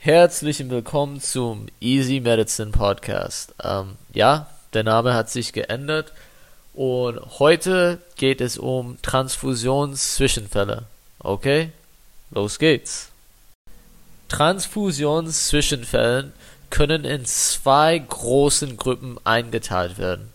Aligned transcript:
Herzlich 0.00 0.66
willkommen 0.70 1.20
zum 1.20 1.66
Easy 1.80 2.20
Medicine 2.20 2.70
Podcast. 2.70 3.52
Ähm, 3.60 3.96
ja, 4.14 4.46
der 4.72 4.84
Name 4.84 5.12
hat 5.12 5.28
sich 5.28 5.52
geändert 5.52 6.12
und 6.72 7.18
heute 7.40 7.98
geht 8.14 8.40
es 8.40 8.58
um 8.58 8.96
Transfusionszwischenfälle. 9.02 10.84
Okay, 11.18 11.72
los 12.30 12.60
geht's. 12.60 13.08
Transfusionszwischenfällen 14.28 16.32
können 16.70 17.04
in 17.04 17.24
zwei 17.24 17.98
großen 17.98 18.76
Gruppen 18.76 19.18
eingeteilt 19.24 19.98
werden. 19.98 20.32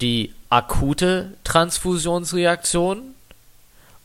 Die 0.00 0.32
akute 0.48 1.34
Transfusionsreaktion 1.44 3.14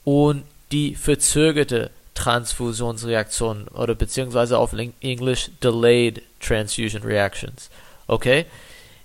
und 0.03 0.43
die 0.73 0.95
verzögerte 0.95 1.91
Transfusionsreaktionen 2.15 3.67
oder 3.67 3.93
beziehungsweise 3.93 4.57
auf 4.57 4.73
Englisch 5.01 5.51
Delayed 5.61 6.23
Transfusion 6.39 7.03
Reactions. 7.03 7.69
Okay? 8.07 8.45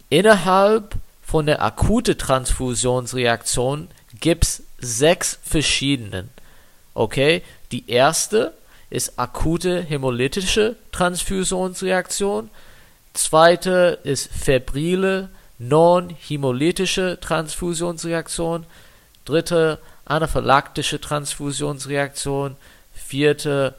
Innerhalb 0.08 0.94
von 1.22 1.46
der 1.46 1.62
akuten 1.62 2.16
Transfusionsreaktion 2.16 3.88
gibt 4.18 4.44
es 4.44 4.62
sechs 4.78 5.38
verschiedenen. 5.42 6.30
Okay? 6.94 7.42
Die 7.72 7.88
erste 7.90 8.54
ist 8.88 9.18
akute 9.18 9.82
hämolytische 9.82 10.76
Transfusionsreaktion. 10.90 12.50
Zweite 13.12 13.98
ist 14.02 14.30
febrile 14.32 15.28
non-hämolytische 15.58 17.18
Transfusionsreaktion. 17.20 18.66
Dritte 19.24 19.78
anaphylaktische 20.04 21.00
Transfusionsreaktion 21.00 22.56
vierte 23.04 23.74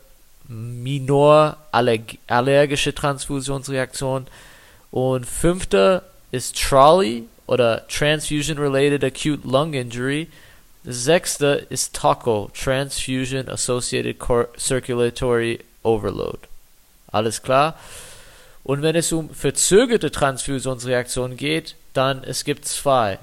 minor 0.48 1.57
allergische 1.71 2.93
Transfusionsreaktion 2.93 4.27
und 4.91 5.25
fünfte 5.25 6.03
ist 6.31 6.61
Trolley 6.61 7.23
oder 7.47 7.88
Transfusion 7.88 8.58
Related 8.58 9.03
Acute 9.03 9.47
Lung 9.47 9.73
Injury. 9.73 10.27
Sechste 10.83 11.67
ist 11.69 11.95
TACO, 11.95 12.49
Transfusion 12.53 13.47
Associated 13.49 14.17
Circulatory 14.58 15.59
Overload. 15.83 16.39
Alles 17.08 17.42
klar? 17.42 17.77
Und 18.64 18.81
wenn 18.81 18.95
es 18.95 19.11
um 19.11 19.30
verzögerte 19.30 20.11
Transfusionsreaktionen 20.11 21.38
geht, 21.38 21.75
dann 21.94 22.23
es 22.23 22.44
gibt 22.44 22.66
zwei. 22.66 23.19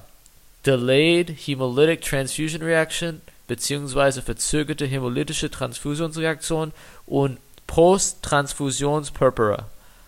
Delayed 0.66 1.30
Hemolytic 1.30 2.02
Transfusion 2.02 2.62
Reaction 2.62 3.20
beziehungsweise 3.48 4.22
verzögerte 4.22 4.86
hämolytische 4.86 5.50
Transfusionsreaktion 5.50 6.72
und 7.06 7.38
Post-Transfusions-Purpura. 7.66 9.66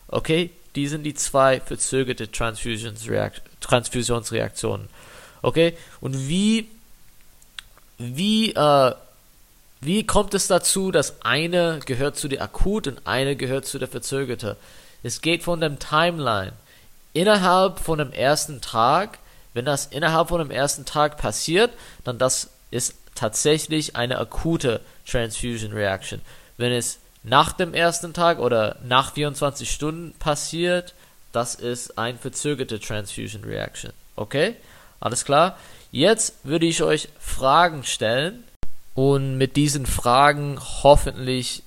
Okay, 0.09 0.51
die 0.77 0.87
sind 0.87 1.03
die 1.03 1.15
zwei 1.15 1.61
verzögerte 1.61 2.31
Transfusionsreaktionen. 2.31 4.89
Okay, 5.43 5.77
und 6.01 6.29
wie, 6.29 6.69
wie, 7.99 8.53
äh, 8.53 8.95
wie 9.81 10.07
kommt 10.07 10.35
es 10.35 10.47
dazu, 10.47 10.93
dass 10.93 11.23
eine 11.23 11.81
gehört 11.87 12.17
zu 12.17 12.29
der 12.29 12.43
akut 12.43 12.87
und 12.87 13.07
eine 13.07 13.37
gehört 13.37 13.65
zu 13.67 13.79
der 13.79 13.89
verzögerte? 13.89 14.57
Es 15.03 15.23
geht 15.23 15.43
von 15.43 15.61
dem 15.61 15.79
Timeline. 15.79 16.53
Innerhalb 17.15 17.81
von 17.81 17.99
dem 17.99 18.13
ersten 18.13 18.61
Tag, 18.61 19.19
wenn 19.55 19.65
das 19.65 19.87
innerhalb 19.87 20.29
von 20.29 20.39
dem 20.39 20.51
ersten 20.51 20.85
Tag 20.85 21.17
passiert, 21.17 21.71
dann 22.05 22.19
das 22.19 22.51
ist 22.71 22.95
tatsächlich 23.21 23.97
eine 23.97 24.19
akute 24.19 24.81
Transfusion 25.07 25.73
Reaction. 25.73 26.23
Wenn 26.57 26.73
es 26.73 26.99
nach 27.23 27.53
dem 27.53 27.75
ersten 27.75 28.15
Tag 28.15 28.39
oder 28.39 28.77
nach 28.83 29.13
24 29.13 29.71
Stunden 29.71 30.15
passiert, 30.19 30.95
das 31.31 31.55
ist 31.55 31.99
ein 31.99 32.19
verzögerte 32.19 32.81
Transfusion 32.81 33.45
Reaction. 33.45 33.93
Okay? 34.17 34.57
Alles 35.01 35.27
klar? 35.27 35.59
Jetzt 35.93 36.35
würde 36.45 36.65
ich 36.65 36.83
euch 36.83 37.09
Fragen 37.19 37.85
stellen 37.85 38.43
und 38.95 39.37
mit 39.37 39.57
diesen 39.57 39.85
Fragen 39.85 40.59
hoffentlich 40.83 41.63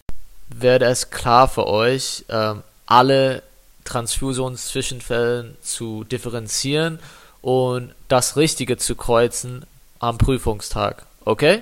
werde 0.50 0.86
es 0.86 1.12
klar 1.12 1.48
für 1.48 1.68
euch, 1.68 2.26
ähm, 2.30 2.64
alle 2.88 3.44
Transfusionszwischenfällen 3.86 5.56
zu 5.62 6.04
differenzieren 6.04 7.00
und 7.42 7.94
das 8.08 8.38
Richtige 8.38 8.78
zu 8.78 8.96
kreuzen 8.96 9.66
am 10.00 10.18
Prüfungstag. 10.18 11.06
Okay? 11.26 11.62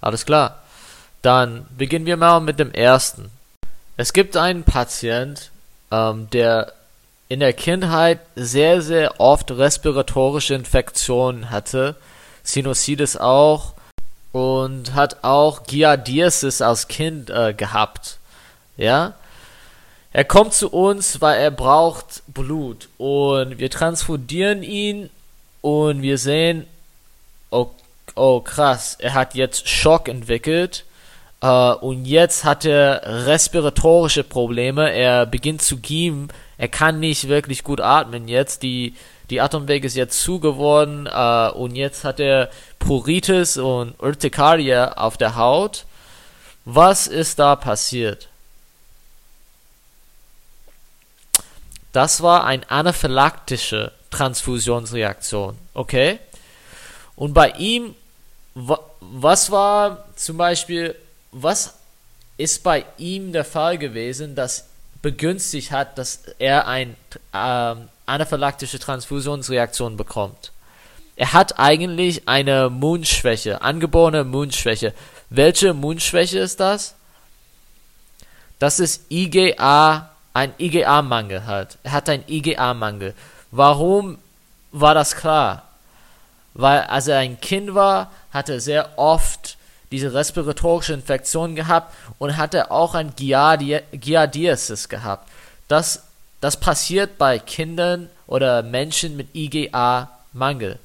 Alles 0.00 0.26
klar. 0.26 0.62
Dann 1.22 1.66
beginnen 1.76 2.06
wir 2.06 2.16
mal 2.16 2.40
mit 2.40 2.58
dem 2.58 2.72
ersten. 2.72 3.30
Es 3.96 4.12
gibt 4.12 4.36
einen 4.36 4.64
Patient, 4.64 5.50
ähm, 5.90 6.28
der 6.30 6.72
in 7.28 7.40
der 7.40 7.52
Kindheit 7.52 8.20
sehr, 8.34 8.82
sehr 8.82 9.20
oft 9.20 9.50
respiratorische 9.50 10.54
Infektionen 10.54 11.50
hatte, 11.50 11.96
Sinusitis 12.42 13.16
auch 13.16 13.74
und 14.32 14.94
hat 14.94 15.22
auch 15.22 15.64
Giardiasis 15.64 16.60
als 16.60 16.88
Kind 16.88 17.30
äh, 17.30 17.54
gehabt. 17.54 18.18
Ja? 18.76 19.14
Er 20.12 20.24
kommt 20.24 20.52
zu 20.52 20.70
uns, 20.70 21.20
weil 21.20 21.40
er 21.40 21.50
braucht 21.50 22.22
Blut 22.26 22.88
und 22.98 23.58
wir 23.58 23.70
transfundieren 23.70 24.62
ihn 24.62 25.08
und 25.60 26.02
wir 26.02 26.18
sehen, 26.18 26.66
okay, 27.50 27.81
oh 28.14 28.40
krass, 28.40 28.96
er 28.98 29.14
hat 29.14 29.34
jetzt 29.34 29.68
Schock 29.68 30.08
entwickelt 30.08 30.84
äh, 31.40 31.46
und 31.46 32.04
jetzt 32.04 32.44
hat 32.44 32.64
er 32.64 33.26
respiratorische 33.26 34.24
Probleme, 34.24 34.92
er 34.92 35.26
beginnt 35.26 35.62
zu 35.62 35.78
giemen, 35.78 36.28
er 36.58 36.68
kann 36.68 37.00
nicht 37.00 37.28
wirklich 37.28 37.64
gut 37.64 37.80
atmen 37.80 38.28
jetzt, 38.28 38.62
die, 38.62 38.94
die 39.30 39.40
Atemweg 39.40 39.84
ist 39.84 39.96
jetzt 39.96 40.20
zu 40.20 40.40
geworden 40.40 41.06
äh, 41.06 41.50
und 41.50 41.74
jetzt 41.74 42.04
hat 42.04 42.20
er 42.20 42.50
Pruritis 42.78 43.56
und 43.56 44.00
Urtikaria 44.00 44.92
auf 44.92 45.16
der 45.16 45.36
Haut. 45.36 45.86
Was 46.64 47.06
ist 47.06 47.38
da 47.38 47.56
passiert? 47.56 48.28
Das 51.92 52.22
war 52.22 52.44
eine 52.44 52.70
anaphylaktische 52.70 53.92
Transfusionsreaktion, 54.10 55.58
okay? 55.74 56.18
Und 57.16 57.34
bei 57.34 57.50
ihm 57.50 57.94
was 58.54 59.50
war 59.50 60.04
zum 60.16 60.36
Beispiel, 60.36 60.94
was 61.30 61.74
ist 62.36 62.62
bei 62.62 62.84
ihm 62.98 63.32
der 63.32 63.44
Fall 63.44 63.78
gewesen, 63.78 64.34
das 64.34 64.66
begünstigt 65.00 65.70
hat, 65.70 65.98
dass 65.98 66.22
er 66.38 66.66
eine 66.66 66.94
ähm, 67.32 67.88
anaphylaktische 68.06 68.78
Transfusionsreaktion 68.78 69.96
bekommt? 69.96 70.52
Er 71.16 71.32
hat 71.32 71.58
eigentlich 71.58 72.28
eine 72.28 72.70
Mundschwäche, 72.70 73.62
angeborene 73.62 74.24
Mundschwäche. 74.24 74.94
Welche 75.30 75.74
Mundschwäche 75.74 76.38
ist 76.38 76.60
das? 76.60 76.94
Das 78.58 78.80
ist 78.80 79.10
IgA, 79.10 80.10
ein 80.34 80.54
IgA-Mangel 80.58 81.46
hat. 81.46 81.78
Er 81.82 81.92
hat 81.92 82.08
einen 82.08 82.24
IgA-Mangel. 82.28 83.14
Warum 83.50 84.18
war 84.72 84.94
das 84.94 85.16
klar? 85.16 85.68
Weil 86.54 86.80
als 86.82 87.08
er 87.08 87.18
ein 87.18 87.40
Kind 87.40 87.74
war, 87.74 88.10
hat 88.32 88.48
er 88.48 88.60
sehr 88.60 88.98
oft 88.98 89.56
diese 89.92 90.14
respiratorische 90.14 90.94
Infektion 90.94 91.54
gehabt 91.54 91.94
und 92.18 92.36
hatte 92.36 92.70
auch 92.70 92.94
ein 92.94 93.12
Giardiasis 93.14 94.88
gehabt. 94.88 95.28
Das, 95.68 96.04
das 96.40 96.58
passiert 96.58 97.18
bei 97.18 97.38
Kindern 97.38 98.08
oder 98.26 98.62
Menschen 98.62 99.16
mit 99.16 99.34
IgA-Mangel. 99.34 100.78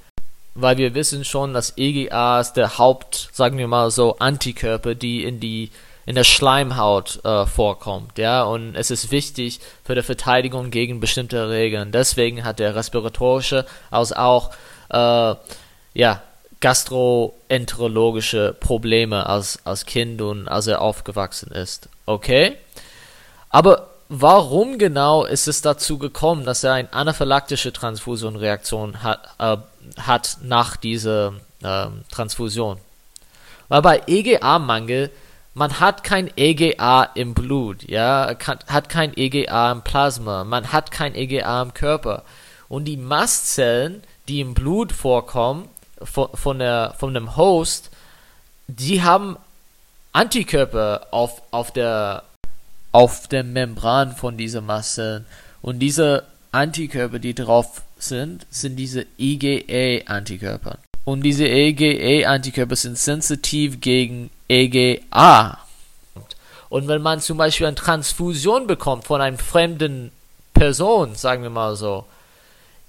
Weil 0.56 0.78
wir 0.78 0.94
wissen 0.94 1.24
schon, 1.24 1.54
dass 1.54 1.78
IgA 1.78 2.42
ist 2.42 2.54
der 2.54 2.78
Haupt, 2.78 3.30
sagen 3.32 3.58
wir 3.58 3.68
mal 3.68 3.92
so, 3.92 4.18
Antikörper, 4.18 4.96
die 4.96 5.24
in 5.24 5.40
die 5.40 5.72
in 6.06 6.16
der 6.16 6.24
Schleimhaut 6.24 7.20
äh, 7.26 7.46
vorkommt, 7.46 8.18
ja, 8.18 8.44
und 8.44 8.76
es 8.76 8.92
ist 8.92 9.12
wichtig 9.12 9.60
für 9.84 9.94
die 9.94 10.02
Verteidigung 10.02 10.72
gegen 10.72 11.02
bestimmte 11.02 11.50
Regeln. 11.50 11.92
Deswegen 11.92 12.46
hat 12.46 12.60
der 12.60 12.76
respiratorische 12.76 13.66
als 13.92 14.14
auch 14.14 14.52
äh, 14.90 15.36
ja 15.94 16.22
gastroenterologische 16.60 18.56
Probleme 18.60 19.28
als, 19.28 19.60
als 19.64 19.86
Kind 19.86 20.22
und 20.22 20.48
als 20.48 20.68
er 20.68 20.82
aufgewachsen 20.82 21.52
ist. 21.52 21.90
Okay? 22.06 22.58
Aber 23.50 23.90
warum 24.10 24.78
genau 24.78 25.26
ist 25.26 25.48
es 25.48 25.62
dazu 25.62 25.98
gekommen, 25.98 26.46
dass 26.46 26.64
er 26.64 26.74
eine 26.74 26.94
anaphylaktische 26.94 27.74
Transfusionreaktion 27.74 29.04
hat, 29.04 29.36
äh, 29.40 29.58
hat 30.02 30.38
nach 30.42 30.78
dieser 30.78 31.34
äh, 31.62 31.88
Transfusion? 32.12 32.80
Weil 33.68 33.82
bei 33.82 34.02
EGA-Mangel, 34.08 35.12
man 35.54 35.80
hat 35.80 36.04
kein 36.04 36.32
EGA 36.36 37.04
im 37.16 37.34
Blut, 37.34 37.84
ja, 37.84 38.36
hat 38.68 38.90
kein 38.90 39.16
EGA 39.16 39.72
im 39.72 39.82
Plasma, 39.82 40.44
man 40.44 40.72
hat 40.72 40.92
kein 40.92 41.16
EGA 41.16 41.62
im 41.62 41.74
Körper. 41.74 42.24
Und 42.70 42.86
die 42.86 42.98
Mastzellen, 42.98 44.04
die 44.28 44.42
im 44.42 44.54
Blut 44.54 44.92
vorkommen, 44.92 45.70
von, 46.02 46.30
von, 46.34 46.60
der, 46.60 46.96
von 46.98 47.14
dem 47.14 47.36
Host, 47.36 47.90
die 48.68 49.04
haben 49.04 49.38
Antikörper 50.12 51.08
auf, 51.12 51.42
auf 51.52 51.72
der 51.72 52.24
auf 52.92 53.28
der 53.28 53.44
Membran 53.44 54.16
von 54.16 54.38
dieser 54.38 54.62
Mastzellen. 54.62 55.26
Und 55.62 55.80
diese 55.80 56.24
Antikörper, 56.52 57.20
die 57.20 57.36
drauf 57.36 57.84
sind, 58.00 58.48
sind 58.50 58.76
diese 58.76 59.06
IgA-Antikörper. 59.20 60.80
Und 61.06 61.22
diese 61.22 61.48
IgA-Antikörper 61.48 62.76
sind 62.76 62.98
sensitiv 62.98 63.82
gegen 63.82 64.30
EGA. 64.48 65.60
Und 66.70 66.88
wenn 66.88 67.02
man 67.02 67.22
zum 67.22 67.38
Beispiel 67.38 67.68
eine 67.68 67.76
Transfusion 67.76 68.68
bekommt 68.68 69.06
von 69.06 69.22
einer 69.22 69.38
fremden 69.38 70.12
Person, 70.54 71.16
sagen 71.16 71.44
wir 71.44 71.50
mal 71.50 71.76
so, 71.76 72.06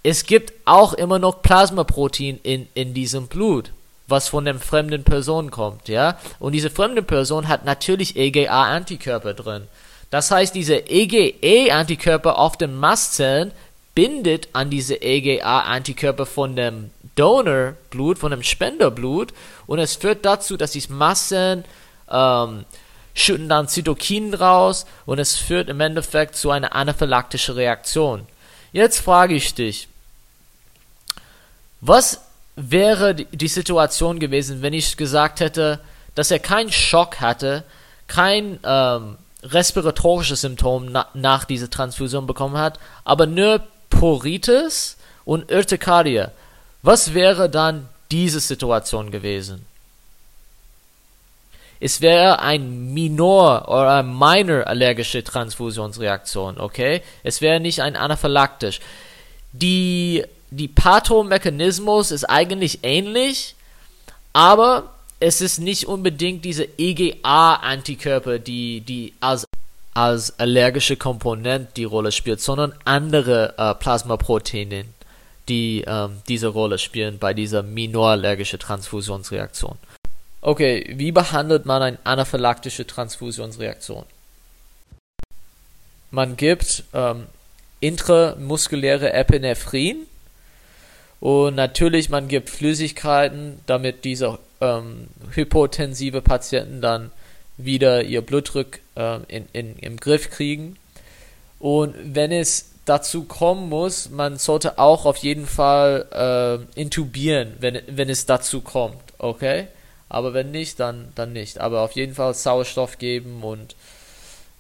es 0.03 0.25
gibt 0.25 0.53
auch 0.65 0.93
immer 0.93 1.19
noch 1.19 1.43
Plasmaprotein 1.43 2.39
in, 2.43 2.69
in 2.75 2.95
diesem 2.95 3.27
Blut, 3.27 3.73
was 4.07 4.29
von 4.29 4.45
der 4.45 4.55
fremden 4.57 5.05
Person 5.05 5.51
kommt, 5.51 5.89
ja. 5.89 6.19
Und 6.39 6.53
diese 6.53 6.71
fremde 6.71 7.03
Person 7.03 7.49
hat 7.49 7.65
natürlich 7.65 8.17
EGA-Antikörper 8.17 9.35
drin. 9.35 9.69
Das 10.11 10.31
heißt, 10.31 10.55
diese 10.55 10.89
EGA-Antikörper 10.89 12.39
auf 12.39 12.57
den 12.57 12.75
Mastzellen 12.75 13.53
bindet 13.95 14.49
an 14.53 14.71
diese 14.71 15.03
EGA-Antikörper 15.03 16.25
von 16.25 16.57
dem 16.57 16.91
Donorblut, 17.17 18.19
von 18.19 18.31
dem 18.31 18.45
Spenderblut 18.45 19.35
und 19.67 19.81
es 19.81 19.97
führt 19.97 20.25
dazu, 20.25 20.57
dass 20.57 20.71
die 20.71 20.85
Mastzellen 20.89 21.65
ähm, 22.09 22.65
schütten 23.13 23.49
dann 23.49 23.67
Zytokinen 23.67 24.35
raus 24.35 24.87
und 25.05 25.19
es 25.19 25.37
führt 25.37 25.69
im 25.69 25.81
Endeffekt 25.81 26.37
zu 26.37 26.51
einer 26.51 26.75
anaphylaktischen 26.75 27.57
Reaktion. 27.57 28.27
Jetzt 28.73 28.99
frage 29.01 29.35
ich 29.35 29.55
dich, 29.55 29.89
was 31.81 32.21
wäre 32.57 33.15
die 33.15 33.49
Situation 33.49 34.19
gewesen, 34.19 34.63
wenn 34.63 34.73
ich 34.73 34.97
gesagt 34.97 35.41
hätte, 35.41 35.81
dass 36.15 36.31
er 36.31 36.41
keinen 36.41 36.73
Schock 36.73 37.21
hatte, 37.21 37.63
kein 38.09 38.59
ähm, 38.65 39.17
respiratorisches 39.43 40.41
Symptom 40.41 40.87
na 40.91 41.07
nach 41.15 41.45
dieser 41.45 41.71
Transfusion 41.71 42.27
bekommen 42.27 42.59
hat, 42.59 42.81
aber 43.05 43.27
nur 43.27 43.63
Poritis 43.91 44.97
und 45.25 45.53
Urtikardie. 45.53 46.25
Was 46.83 47.15
wäre 47.15 47.49
dann 47.49 47.89
diese 48.11 48.41
Situation 48.41 49.11
gewesen? 49.11 49.68
Es 51.81 52.01
wäre 52.01 52.41
ein 52.41 52.93
Minor 52.93 53.69
oder 53.69 54.03
Minor 54.03 54.67
allergische 54.67 55.23
Transfusionsreaktion, 55.23 56.59
okay? 56.59 57.03
Es 57.23 57.41
wäre 57.41 57.61
nicht 57.61 57.81
ein 57.81 57.95
anaphylaktisch. 57.95 58.81
Die, 59.53 60.25
die 60.51 60.69
Pathomechanismus 60.69 62.11
ist 62.11 62.25
eigentlich 62.25 62.81
ähnlich, 62.83 63.55
aber 64.33 64.91
es 65.21 65.41
ist 65.41 65.59
nicht 65.59 65.87
unbedingt 65.87 66.45
diese 66.45 66.69
EGA-Antikörper, 66.79 68.39
die, 68.39 68.81
die 68.81 69.15
als, 69.21 69.45
als 69.95 70.39
allergische 70.39 70.97
Komponent 70.97 71.77
die 71.77 71.85
Rolle 71.85 72.13
spielt, 72.13 72.41
sondern 72.41 72.73
andere 72.85 73.55
äh, 73.57 73.75
Plasmaproteine, 73.75 74.85
die 75.49 75.85
ähm, 75.87 76.23
diese 76.29 76.49
Rolle 76.49 76.79
spielen 76.79 77.19
bei 77.19 77.35
dieser 77.35 77.63
minorallergische 77.63 78.59
Transfusionsreaktion. 78.59 79.77
Okay, 80.41 80.95
wie 80.97 81.11
behandelt 81.11 81.67
man 81.67 81.83
eine 81.83 81.99
anaphylaktische 82.05 82.87
Transfusionsreaktion? 82.87 84.05
Man 86.11 86.37
gibt 86.37 86.85
ähm, 86.95 87.27
intramuskuläre 87.81 89.13
Epinephrin 89.13 90.07
und 91.21 91.57
natürlich 91.57 92.09
man 92.09 92.29
gibt 92.29 92.51
Flüssigkeiten, 92.51 93.61
damit 93.67 94.05
diese 94.05 94.39
ähm, 94.61 95.09
hypotensive 95.35 96.23
Patienten 96.23 96.81
dann 96.81 97.11
wieder 97.57 98.05
ihr 98.05 98.23
Blutdruck 98.23 98.79
äh, 98.95 99.19
in, 99.27 99.49
in, 99.53 99.77
im 99.77 99.97
Griff 99.97 100.31
kriegen. 100.31 100.77
Und 101.59 101.95
wenn 102.15 102.31
es 102.31 102.71
dazu 102.85 103.25
kommen 103.25 103.69
muss, 103.69 104.09
man 104.11 104.39
sollte 104.39 104.79
auch 104.79 105.05
auf 105.05 105.17
jeden 105.19 105.47
Fall 105.47 106.67
äh, 106.77 106.81
intubieren, 106.81 107.55
wenn, 107.59 107.83
wenn 107.89 108.09
es 108.09 108.25
dazu 108.27 108.61
kommt, 108.61 109.03
okay? 109.19 109.67
Aber 110.09 110.35
wenn 110.35 110.51
nicht, 110.51 110.81
dann, 110.81 111.13
dann 111.15 111.33
nicht. 111.33 111.59
Aber 111.59 111.83
auf 111.83 111.93
jeden 111.93 112.15
Fall 112.15 112.35
Sauerstoff 112.35 112.99
geben 112.99 113.43
und 113.43 113.77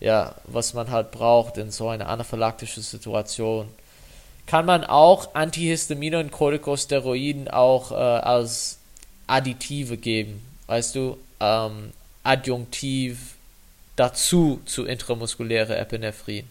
ja, 0.01 0.35
was 0.45 0.75
man 0.75 0.91
halt 0.91 1.11
braucht 1.11 1.57
in 1.57 1.71
so 1.71 1.89
einer 1.89 2.09
anaphylaktische 2.09 2.81
Situation. 2.81 3.69
Kann 4.47 4.65
man 4.65 4.85
auch 4.85 5.35
Antihistamine 5.35 6.21
und 6.21 6.31
Corticosteroiden 6.31 7.49
auch 7.49 7.91
äh, 7.91 7.95
als 7.95 8.79
Additive 9.27 9.97
geben, 9.97 10.41
weißt 10.69 10.95
du, 10.95 11.19
ähm, 11.41 11.93
adjunktiv 12.23 13.35
dazu 13.97 14.61
zu 14.65 14.85
intramuskuläre 14.85 15.77
Epinephrin. 15.77 16.49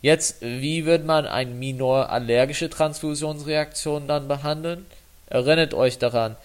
Jetzt, 0.00 0.36
wie 0.40 0.86
wird 0.86 1.04
man 1.04 1.26
eine 1.26 1.50
minor 1.50 2.10
allergische 2.10 2.70
Transfusionsreaktion 2.70 4.06
dann 4.06 4.28
behandeln? 4.28 4.86
Erinnert 5.26 5.74
euch 5.74 5.98
daran, 5.98 6.36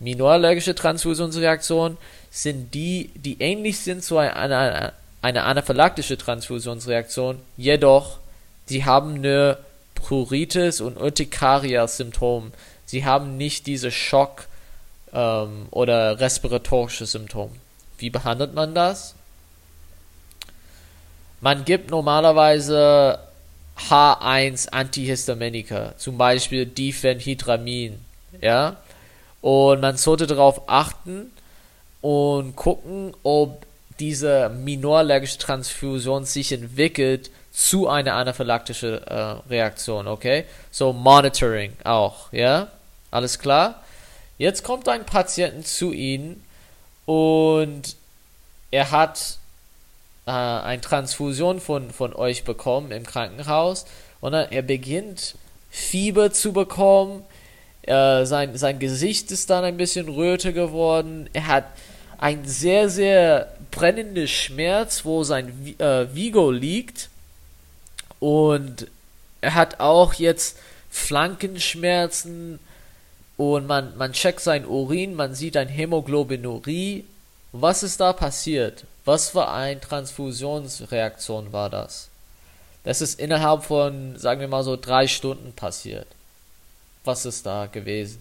Minorallergische 0.00 0.74
Transfusionsreaktionen 0.74 1.98
sind 2.30 2.74
die, 2.74 3.10
die 3.14 3.40
ähnlich 3.40 3.78
sind 3.78 4.02
zu 4.02 4.18
einer, 4.18 4.36
einer, 4.36 4.92
einer 5.22 5.44
anaphylaktische 5.46 6.18
Transfusionsreaktion, 6.18 7.38
jedoch 7.56 8.18
sie 8.66 8.84
haben 8.84 9.20
nur 9.20 9.58
Pruritis 9.94 10.80
und 10.80 10.98
Urtikaria-Symptome. 10.98 12.50
Sie 12.84 13.04
haben 13.04 13.36
nicht 13.36 13.66
diese 13.66 13.90
Schock- 13.90 14.48
ähm, 15.12 15.66
oder 15.70 16.20
respiratorische 16.20 17.06
Symptome. 17.06 17.52
Wie 17.98 18.10
behandelt 18.10 18.54
man 18.54 18.74
das? 18.74 19.14
Man 21.40 21.64
gibt 21.64 21.90
normalerweise 21.90 23.18
H1 23.88 24.68
Antihistaminika, 24.70 25.94
zum 25.96 26.18
Beispiel 26.18 26.66
Diphenhydramin, 26.66 27.98
ja. 28.40 28.76
Und 29.44 29.82
man 29.82 29.98
sollte 29.98 30.26
darauf 30.26 30.70
achten 30.70 31.30
und 32.00 32.56
gucken, 32.56 33.12
ob 33.24 33.66
diese 34.00 34.48
minorallergische 34.48 35.36
Transfusion 35.36 36.24
sich 36.24 36.50
entwickelt 36.50 37.30
zu 37.52 37.86
einer 37.86 38.14
anaphylaktischen 38.14 39.02
äh, 39.06 39.14
Reaktion, 39.50 40.08
okay? 40.08 40.46
So 40.70 40.94
Monitoring 40.94 41.74
auch, 41.84 42.32
ja? 42.32 42.68
Alles 43.10 43.38
klar? 43.38 43.84
Jetzt 44.38 44.64
kommt 44.64 44.88
ein 44.88 45.04
Patient 45.04 45.66
zu 45.66 45.92
Ihnen 45.92 46.42
und 47.04 47.96
er 48.70 48.92
hat 48.92 49.36
äh, 50.24 50.30
eine 50.30 50.80
Transfusion 50.80 51.60
von, 51.60 51.90
von 51.90 52.14
euch 52.14 52.44
bekommen 52.44 52.92
im 52.92 53.04
Krankenhaus 53.04 53.84
und 54.22 54.32
er 54.32 54.62
beginnt 54.62 55.34
Fieber 55.70 56.32
zu 56.32 56.54
bekommen, 56.54 57.26
äh, 57.86 58.24
sein, 58.24 58.56
sein 58.56 58.78
Gesicht 58.78 59.30
ist 59.30 59.50
dann 59.50 59.64
ein 59.64 59.76
bisschen 59.76 60.08
röter 60.08 60.52
geworden. 60.52 61.28
Er 61.32 61.46
hat 61.46 61.64
ein 62.18 62.46
sehr, 62.46 62.88
sehr 62.88 63.52
brennender 63.70 64.26
Schmerz, 64.26 65.04
wo 65.04 65.22
sein 65.24 65.74
äh, 65.78 66.06
Vigo 66.14 66.50
liegt. 66.50 67.10
Und 68.20 68.86
er 69.40 69.54
hat 69.54 69.80
auch 69.80 70.14
jetzt 70.14 70.58
Flankenschmerzen. 70.90 72.58
Und 73.36 73.66
man, 73.66 73.96
man 73.98 74.12
checkt 74.12 74.40
sein 74.40 74.64
Urin, 74.64 75.14
man 75.14 75.34
sieht 75.34 75.56
ein 75.56 75.68
Hämoglobinurie. 75.68 77.04
Was 77.52 77.82
ist 77.82 78.00
da 78.00 78.12
passiert? 78.12 78.84
Was 79.04 79.30
für 79.30 79.48
eine 79.48 79.80
Transfusionsreaktion 79.80 81.52
war 81.52 81.68
das? 81.68 82.08
Das 82.84 83.00
ist 83.00 83.18
innerhalb 83.20 83.64
von, 83.64 84.16
sagen 84.18 84.40
wir 84.40 84.48
mal 84.48 84.64
so, 84.64 84.76
drei 84.76 85.06
Stunden 85.06 85.52
passiert 85.52 86.06
was 87.04 87.24
ist 87.26 87.46
da 87.46 87.66
gewesen? 87.66 88.20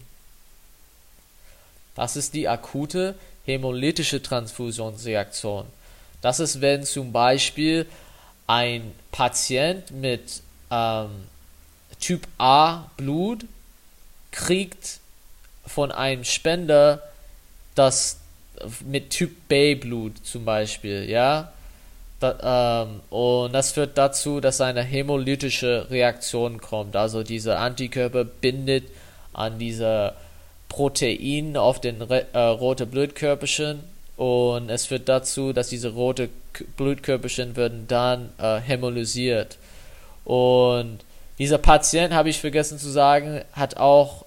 Das 1.96 2.16
ist 2.16 2.34
die 2.34 2.48
akute 2.48 3.16
hämolytische 3.46 4.22
Transfusionsreaktion. 4.22 5.66
Das 6.22 6.40
ist, 6.40 6.62
wenn 6.62 6.84
zum 6.84 7.12
Beispiel 7.12 7.86
ein 8.48 8.94
Patient 9.12 9.92
mit 9.92 10.42
ähm, 10.72 11.10
Typ 12.00 12.28
A 12.38 12.90
Blut 12.98 13.46
kriegt 14.32 15.00
von 15.66 15.92
einem 15.92 16.24
Spender 16.24 17.02
das 17.76 18.20
mit 18.86 19.10
Typ 19.10 19.48
B 19.48 19.76
Blut 19.76 20.26
zum 20.26 20.46
Beispiel, 20.46 21.10
ja, 21.10 21.52
da, 22.24 22.84
ähm, 22.84 23.02
und 23.10 23.54
das 23.54 23.72
führt 23.72 23.98
dazu, 23.98 24.40
dass 24.40 24.62
eine 24.62 24.82
hämolytische 24.82 25.88
Reaktion 25.90 26.62
kommt. 26.62 26.96
Also 26.96 27.24
diese 27.24 27.58
Antikörper 27.58 28.24
bindet 28.24 28.86
an 29.34 29.60
diese 29.60 30.14
Protein 30.70 31.58
auf 31.58 31.82
den 31.82 32.02
äh, 32.02 32.40
rote 32.40 32.86
Blutkörperchen 32.86 33.82
und 34.18 34.70
es 34.70 34.86
führt 34.86 35.10
dazu, 35.10 35.54
dass 35.54 35.70
diese 35.70 35.90
rote 35.90 36.30
Blutkörperchen 36.78 37.56
werden 37.56 37.86
dann 37.88 38.30
äh, 38.40 38.60
hämolysiert. 38.60 39.58
Und 40.26 41.00
dieser 41.40 41.58
Patient, 41.58 42.14
habe 42.14 42.30
ich 42.30 42.40
vergessen 42.40 42.78
zu 42.80 42.90
sagen, 42.90 43.42
hat 43.54 43.78
auch 43.78 44.26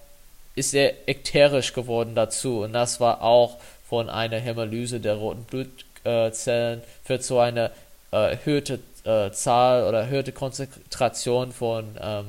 ist 0.54 0.70
sehr 0.70 1.08
ekterisch 1.08 1.74
geworden 1.74 2.14
dazu 2.14 2.62
und 2.62 2.72
das 2.72 2.98
war 2.98 3.22
auch 3.22 3.58
von 3.88 4.08
einer 4.08 4.38
Hämolyse 4.38 5.00
der 5.00 5.14
roten 5.14 5.44
Blutzellen 5.44 6.82
führt 7.04 7.22
zu 7.22 7.38
einer 7.38 7.70
äh, 8.12 8.32
erhöhte 8.32 8.80
äh, 9.04 9.30
Zahl 9.30 9.84
oder 9.84 10.00
erhöhte 10.00 10.32
Konzentration 10.32 11.52
von 11.52 11.96
ähm, 12.00 12.26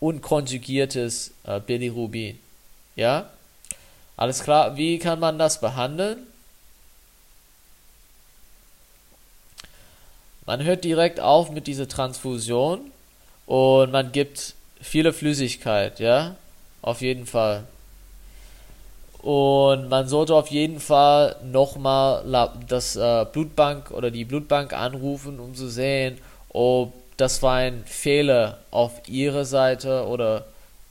unkonjugiertes 0.00 1.32
äh, 1.44 1.60
Bilirubin. 1.60 2.38
Ja? 2.96 3.30
Alles 4.16 4.42
klar, 4.42 4.76
wie 4.76 4.98
kann 4.98 5.20
man 5.20 5.38
das 5.38 5.60
behandeln? 5.60 6.26
Man 10.44 10.64
hört 10.64 10.84
direkt 10.84 11.20
auf 11.20 11.50
mit 11.50 11.66
dieser 11.68 11.88
Transfusion 11.88 12.90
und 13.46 13.92
man 13.92 14.10
gibt 14.10 14.54
viele 14.80 15.12
Flüssigkeit, 15.12 16.00
ja? 16.00 16.36
Auf 16.82 17.00
jeden 17.00 17.26
Fall. 17.26 17.64
Und 19.22 19.88
man 19.88 20.08
sollte 20.08 20.34
auf 20.34 20.48
jeden 20.48 20.80
Fall 20.80 21.36
nochmal 21.44 22.24
das 22.68 22.96
äh, 22.96 23.24
Blutbank 23.32 23.92
oder 23.92 24.10
die 24.10 24.24
Blutbank 24.24 24.72
anrufen, 24.72 25.38
um 25.38 25.54
zu 25.54 25.68
sehen, 25.68 26.18
ob 26.48 26.92
das 27.16 27.40
war 27.40 27.54
ein 27.54 27.84
Fehler 27.86 28.58
auf 28.72 29.02
ihre 29.06 29.44
Seite 29.44 30.06
oder 30.06 30.44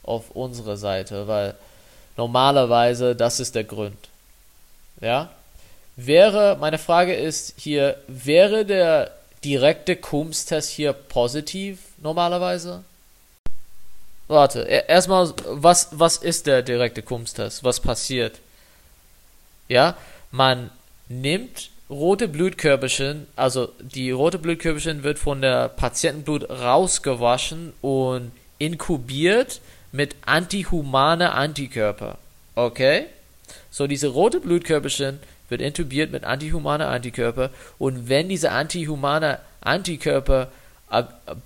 auf 0.04 0.32
unsere 0.32 0.78
Seite, 0.78 1.28
weil 1.28 1.56
normalerweise 2.16 3.16
das 3.18 3.42
ist 3.42 3.56
der 3.56 3.66
Grund. 3.66 3.98
Ja? 5.02 5.30
Wäre, 5.98 6.58
meine 6.60 6.78
Frage 6.78 7.14
ist 7.14 7.56
hier, 7.58 7.98
wäre 8.08 8.66
der 8.66 9.12
direkte 9.44 9.98
Coombs-Test 9.98 10.70
hier 10.70 10.94
positiv 10.94 11.80
normalerweise? 12.02 12.84
Warte, 14.32 14.62
erstmal, 14.62 15.34
was, 15.46 15.90
was 15.92 16.16
ist 16.16 16.48
der 16.48 16.62
direkte 16.62 17.02
Coombs-Test? 17.02 17.66
Was 17.66 17.82
passiert? 17.82 18.40
Ja, 19.68 19.98
man 20.32 20.70
nimmt 21.10 21.70
rote 21.90 22.30
Blutkörperchen, 22.30 23.28
also 23.36 23.74
die 23.82 24.10
rote 24.10 24.40
Blutkörperchen 24.40 25.04
wird 25.04 25.20
von 25.20 25.42
der 25.42 25.68
Patientenblut 25.68 26.50
rausgewaschen 26.50 27.74
und 27.82 28.32
inkubiert 28.58 29.60
mit 29.92 30.16
antihumane 30.26 31.34
Antikörper. 31.34 32.18
Okay? 32.56 33.08
So, 33.70 33.86
diese 33.86 34.08
rote 34.08 34.40
Blutkörperchen 34.40 35.20
wird 35.50 35.60
intubiert 35.60 36.10
mit 36.10 36.24
antihumane 36.24 36.88
Antikörper 36.88 37.50
und 37.80 38.08
wenn 38.08 38.30
diese 38.30 38.52
antihumane 38.52 39.40
Antikörper 39.60 40.50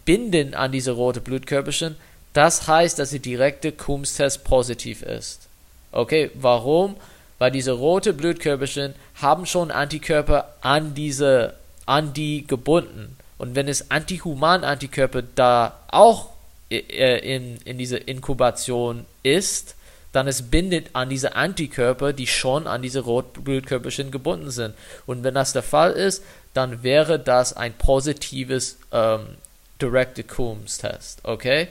binden 0.05 0.53
an 0.53 0.71
diese 0.71 0.91
rote 0.91 1.19
Blutkörperchen, 1.19 1.95
das 2.35 2.67
heißt, 2.67 2.99
dass 2.99 3.11
die 3.11 3.19
direkte 3.19 3.71
Coombs-Test 3.71 4.43
positiv 4.43 5.01
ist. 5.01 5.47
Okay, 5.93 6.31
warum? 6.33 6.97
Weil 7.39 7.51
diese 7.51 7.71
rote 7.71 8.11
Blutkörperchen 8.13 8.93
haben 9.15 9.45
schon 9.45 9.71
Antikörper 9.71 10.53
an 10.59 10.93
diese, 10.93 11.53
an 11.85 12.13
die 12.13 12.45
gebunden. 12.45 13.15
Und 13.37 13.55
wenn 13.55 13.69
es 13.69 13.89
antihuman 13.89 14.65
Antikörper 14.65 15.21
da 15.21 15.79
auch 15.87 16.29
äh, 16.69 17.35
in, 17.35 17.57
in 17.63 17.77
diese 17.77 17.97
Inkubation 17.97 19.05
ist, 19.23 19.75
dann 20.11 20.27
es 20.27 20.43
bindet 20.43 20.89
an 20.91 21.09
diese 21.09 21.35
Antikörper, 21.35 22.11
die 22.11 22.27
schon 22.27 22.67
an 22.67 22.81
diese 22.81 22.99
Rotblutkörperchen 23.01 24.11
gebunden 24.11 24.51
sind. 24.51 24.75
Und 25.05 25.23
wenn 25.23 25.35
das 25.35 25.53
der 25.53 25.63
Fall 25.63 25.93
ist, 25.93 26.21
dann 26.53 26.83
wäre 26.83 27.17
das 27.17 27.55
ein 27.55 27.73
positives 27.73 28.77
ähm, 28.91 29.21
Directed 29.81 30.27
Coombs 30.27 30.79
Test. 30.79 31.19
Okay? 31.23 31.69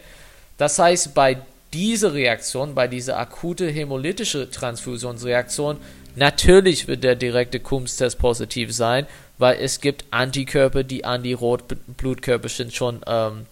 Das 0.59 0.79
heißt, 0.79 1.15
bei 1.15 1.39
dieser 1.73 2.15
Reaktion, 2.15 2.75
bei 2.75 2.87
dieser 2.87 3.19
akute 3.19 3.69
hämolytische 3.69 4.51
Transfusionsreaktion, 4.51 5.79
natürlich 6.15 6.87
wird 6.87 7.03
der 7.03 7.17
direkte 7.17 7.59
Coombs-Test 7.59 8.19
positiv 8.19 8.73
sein, 8.73 9.07
weil 9.39 9.59
es 9.61 9.81
gibt 9.81 10.05
Antikörper, 10.11 10.85
die 10.85 11.05
an 11.05 11.23
die 11.23 11.33
Rotblutkörperchen 11.33 12.71
schon 12.71 13.01
ähm, 13.07 13.47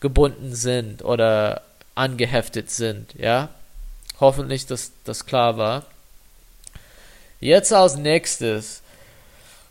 gebunden 0.00 0.54
sind 0.54 1.04
oder 1.04 1.62
angeheftet 1.94 2.70
sind, 2.70 3.14
ja. 3.18 3.48
Hoffentlich, 4.20 4.66
dass 4.66 4.92
das 5.04 5.26
klar 5.26 5.58
war. 5.58 5.84
Jetzt 7.40 7.72
als 7.72 7.96
nächstes. 7.96 8.80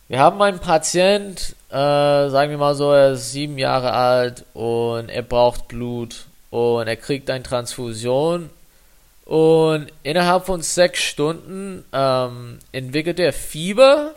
Wir 0.08 0.20
haben 0.20 0.40
einen 0.42 0.60
Patient, 0.60 1.56
äh, 1.76 2.30
sagen 2.30 2.52
wir 2.52 2.58
mal 2.58 2.74
so, 2.74 2.94
er 2.94 3.12
ist 3.12 3.34
sieben 3.34 3.58
Jahre 3.58 3.92
alt 3.92 4.46
und 4.54 5.10
er 5.10 5.24
braucht 5.24 5.68
Blut 5.68 6.24
und 6.50 6.88
er 6.88 6.96
kriegt 6.96 7.30
eine 7.30 7.44
Transfusion 7.44 8.50
und 9.26 9.88
innerhalb 10.02 10.46
von 10.46 10.62
sechs 10.62 11.02
Stunden 11.02 11.84
ähm, 11.92 12.60
entwickelt 12.72 13.20
er 13.20 13.34
Fieber, 13.34 14.16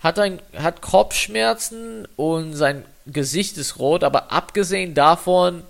hat, 0.00 0.18
ein, 0.18 0.42
hat 0.54 0.82
Kopfschmerzen 0.82 2.06
und 2.16 2.52
sein 2.52 2.84
Gesicht 3.06 3.56
ist 3.56 3.78
rot, 3.78 4.04
aber 4.04 4.30
abgesehen 4.30 4.92
davon, 4.92 5.62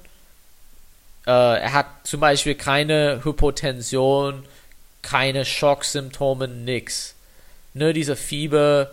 äh, 1.24 1.30
er 1.30 1.72
hat 1.72 1.86
zum 2.02 2.18
Beispiel 2.18 2.56
keine 2.56 3.20
Hypotension, 3.22 4.44
keine 5.02 5.44
Schocksymptome, 5.44 6.48
nix. 6.48 7.14
Nur 7.74 7.92
diese 7.92 8.16
Fieber 8.16 8.90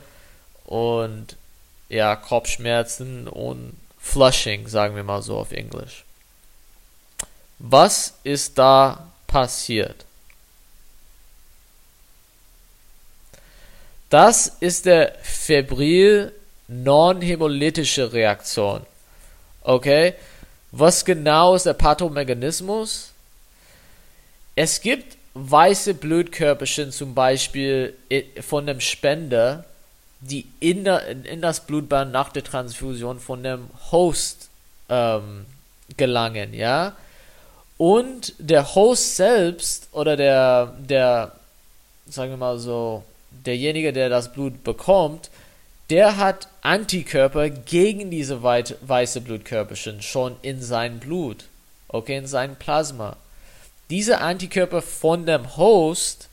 und 0.66 1.39
ja, 1.90 2.16
Kopfschmerzen 2.16 3.28
und 3.28 3.76
Flushing, 4.00 4.68
sagen 4.68 4.96
wir 4.96 5.04
mal 5.04 5.22
so 5.22 5.38
auf 5.38 5.52
Englisch. 5.52 6.06
Was 7.60 8.14
ist 8.24 8.58
da 8.58 9.12
passiert? 9.28 10.06
Das 14.10 14.48
ist 14.60 14.86
der 14.86 15.16
febril 15.22 16.32
non-hämolytische 16.68 18.14
Reaktion. 18.14 18.86
Okay? 19.62 20.14
Was 20.72 21.04
genau 21.04 21.56
ist 21.56 21.66
der 21.66 21.74
Pathomechanismus? 21.74 23.12
Es 24.56 24.82
gibt 24.82 25.18
weiße 25.34 25.94
Blutkörperchen 25.94 26.92
zum 26.92 27.14
Beispiel 27.14 27.96
von 28.42 28.66
dem 28.68 28.80
Spender, 28.80 29.66
die 30.22 30.48
in, 30.60 30.84
der, 30.84 31.08
in 31.08 31.42
das 31.42 31.66
Blutbahn 31.66 32.12
nach 32.12 32.32
der 32.32 32.44
Transfusion 32.44 33.20
von 33.20 33.44
dem 33.44 33.70
Host 33.92 34.50
ähm, 34.90 35.46
gelangen, 35.98 36.54
ja. 36.54 36.94
Und 37.78 38.34
der 38.40 38.76
Host 38.76 39.16
selbst 39.16 39.88
oder 39.94 40.18
der, 40.18 40.74
der, 40.80 41.32
sagen 42.08 42.32
wir 42.32 42.38
mal 42.38 42.60
so, 42.60 43.04
derjenige, 43.32 43.94
der 43.94 44.10
das 44.10 44.34
Blut 44.34 44.64
bekommt, 44.64 45.30
der 45.90 46.18
hat 46.18 46.50
Antikörper 46.62 47.50
gegen 47.50 48.12
diese 48.12 48.44
weiße 48.44 49.22
Blutkörperchen 49.22 50.02
schon 50.02 50.36
in 50.42 50.62
sein 50.62 51.00
Blut, 51.00 51.46
okay, 51.88 52.18
in 52.18 52.28
sein 52.28 52.58
Plasma. 52.58 53.16
Diese 53.90 54.20
Antikörper 54.20 54.82
von 54.82 55.26
dem 55.26 55.58
Host 55.58 56.28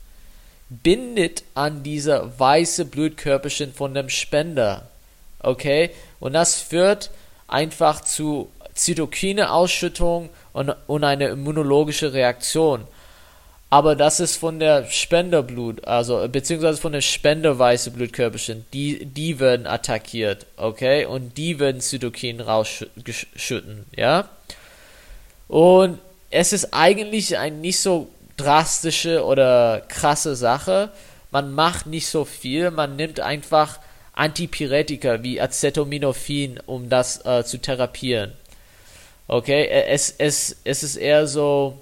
bindet 0.69 1.43
an 1.53 1.83
diese 1.83 2.31
weiße 2.37 2.85
Blutkörperchen 2.85 3.73
von 3.73 3.93
dem 3.93 4.09
Spender, 4.09 4.89
okay, 5.39 5.91
und 6.19 6.33
das 6.33 6.59
führt 6.59 7.09
einfach 7.47 8.01
zu 8.01 8.49
Zytokine-Ausschüttung 8.73 10.29
und, 10.53 10.75
und 10.87 11.03
eine 11.03 11.27
immunologische 11.29 12.13
Reaktion. 12.13 12.85
Aber 13.69 13.95
das 13.95 14.21
ist 14.21 14.37
von 14.37 14.59
der 14.59 14.85
Spenderblut, 14.89 15.85
also 15.85 16.25
beziehungsweise 16.29 16.79
von 16.79 16.93
der 16.93 17.01
Spenderweiße 17.01 17.91
Blutkörperchen, 17.91 18.65
die, 18.71 19.05
die 19.05 19.39
werden 19.41 19.67
attackiert, 19.67 20.45
okay? 20.55 21.05
Und 21.05 21.37
die 21.37 21.59
werden 21.59 21.81
Zytokine 21.81 22.45
rausschütten, 22.45 23.85
ja? 23.95 24.29
Und 25.49 25.99
es 26.29 26.53
ist 26.53 26.73
eigentlich 26.73 27.37
eine 27.37 27.57
nicht 27.57 27.79
so 27.79 28.07
drastische 28.37 29.25
oder 29.25 29.81
krasse 29.87 30.35
Sache. 30.35 30.91
Man 31.31 31.53
macht 31.53 31.87
nicht 31.87 32.07
so 32.07 32.23
viel, 32.23 32.71
man 32.71 32.95
nimmt 32.95 33.19
einfach 33.19 33.79
Antipyretika 34.13 35.21
wie 35.23 35.41
Acetaminophen, 35.41 36.59
um 36.65 36.89
das 36.89 37.25
äh, 37.25 37.43
zu 37.43 37.57
therapieren. 37.57 38.33
Okay, 39.27 39.67
es, 39.67 40.15
es, 40.17 40.55
es 40.63 40.83
ist 40.83 40.95
eher 40.95 41.27
so, 41.27 41.77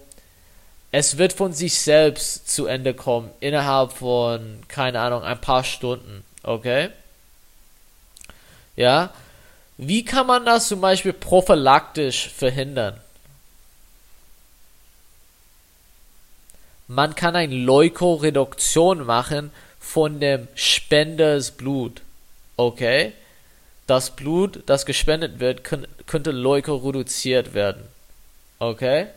es 0.91 1.17
wird 1.17 1.33
von 1.33 1.53
sich 1.53 1.77
selbst 1.77 2.49
zu 2.49 2.65
Ende 2.65 2.93
kommen, 2.93 3.29
innerhalb 3.39 3.93
von, 3.93 4.61
keine 4.67 4.99
Ahnung, 4.99 5.23
ein 5.23 5.39
paar 5.39 5.63
Stunden. 5.63 6.23
Okay? 6.41 6.89
Ja? 8.75 9.11
Wie 9.77 10.05
kann 10.05 10.25
man 10.25 10.45
das 10.45 10.67
zum 10.69 10.81
Beispiel 10.81 11.13
prophylaktisch 11.13 12.29
verhindern? 12.29 12.99
Man 16.87 17.15
kann 17.15 17.35
eine 17.35 17.55
Leukoreduktion 17.55 19.05
machen 19.05 19.51
von 19.79 20.19
dem 20.19 20.47
Spenders 20.55 21.51
Blut. 21.51 22.01
Okay? 22.57 23.13
das 23.87 24.11
Blut, 24.11 24.63
das 24.65 24.85
gespendet 24.85 25.39
wird, 25.39 25.63
könnte 25.63 26.31
Leuko 26.31 26.75
reduziert 26.77 27.53
werden. 27.53 27.83
Okay? 28.59 29.07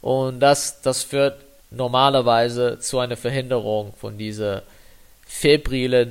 Und 0.00 0.40
das, 0.40 0.82
das 0.82 1.02
führt 1.02 1.40
normalerweise 1.70 2.78
zu 2.78 2.98
einer 3.00 3.16
Verhinderung 3.16 3.92
von 3.98 4.16
dieser 4.18 4.62
febrile, 5.26 6.06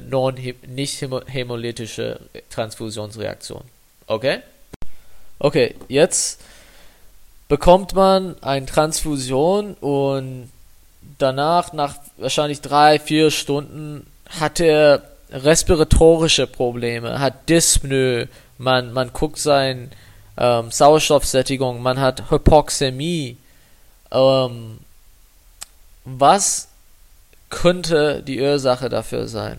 nicht 0.68 1.02
hämolytische 1.28 2.20
Transfusionsreaktion. 2.50 3.64
Okay? 4.08 4.40
Okay, 5.40 5.76
jetzt 5.88 6.42
bekommt 7.48 7.94
man 7.94 8.36
eine 8.42 8.66
Transfusion 8.66 9.76
und 9.76 10.50
danach, 11.18 11.74
nach 11.74 11.96
wahrscheinlich 12.18 12.62
drei, 12.62 13.00
vier 13.00 13.32
Stunden, 13.32 14.08
hat 14.40 14.60
er 14.60 15.04
respiratorische 15.32 16.48
Probleme, 16.48 17.20
hat 17.20 17.50
Dyspnoe, 17.50 18.28
man, 18.58 18.94
man 18.94 19.12
guckt 19.14 19.40
sein 19.40 19.92
ähm, 20.38 20.72
Sauerstoffsättigung, 20.72 21.82
man 21.82 22.00
hat 22.00 22.30
Hypoxämie. 22.32 23.38
Ähm, 24.12 24.80
was 26.06 26.68
könnte 27.50 28.22
die 28.24 28.42
Ursache 28.42 28.90
dafür 28.90 29.28
sein? 29.28 29.58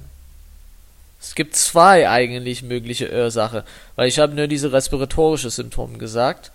Es 1.21 1.35
gibt 1.35 1.57
zwei 1.57 2.09
eigentlich 2.09 2.63
mögliche 2.63 3.11
Ursachen, 3.11 3.63
weil 3.97 4.09
ich 4.09 4.19
habe 4.19 4.35
nur 4.35 4.47
diese 4.47 4.73
respiratorische 4.73 5.49
Symptome 5.49 5.97
gesagt. 5.97 6.53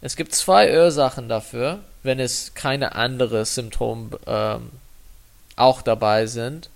Es 0.00 0.16
gibt 0.16 0.34
zwei 0.34 0.72
Ursachen 0.72 1.28
dafür, 1.28 1.80
wenn 2.02 2.20
es 2.20 2.54
keine 2.54 2.94
anderen 2.94 3.44
Symptome 3.44 4.18
ähm, 4.26 4.70
auch 5.56 5.82
dabei 5.82 6.26
sind. 6.26 6.70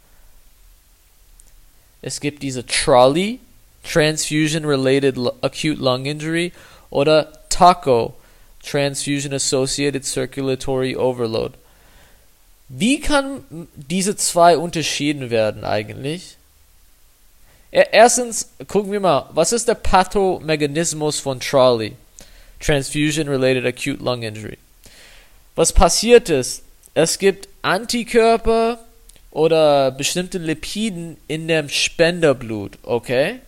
Es 2.03 2.21
gibt 2.21 2.43
diese 2.43 2.67
Trolley, 2.67 3.41
Transfusion-Related 3.91 5.17
Acute 5.43 5.81
Lung 5.81 6.05
Injury, 6.05 6.53
oder 6.91 7.33
TACO, 7.49 8.15
Transfusion-Associated 8.63 10.05
Circulatory 10.05 10.97
Overload. 10.97 11.55
Wie 12.69 13.01
kann 13.01 13.69
diese 13.75 14.17
zwei 14.17 14.57
unterschieden 14.57 15.31
werden 15.31 15.65
eigentlich? 15.65 16.37
Erstens 17.71 18.51
gucken 18.69 18.93
wir 18.93 19.01
mal, 19.01 19.29
was 19.33 19.53
ist 19.53 19.67
der 19.67 19.75
Pathomechanismus 19.75 21.19
von 21.19 21.41
Trolley? 21.41 21.97
Transfusion-Related 22.61 23.67
Acute 23.67 24.03
Lung 24.03 24.23
Injury. 24.23 24.59
Was 25.55 25.73
passiert 25.73 26.31
ist, 26.31 26.65
es 26.95 27.19
gibt 27.19 27.49
Antikörper 27.63 28.81
oder 29.31 29.91
bestimmte 29.93 30.39
Lipiden 30.39 31.17
in 31.29 31.47
dem 31.49 31.69
Spenderblut, 31.69 32.79
okay? 32.83 33.41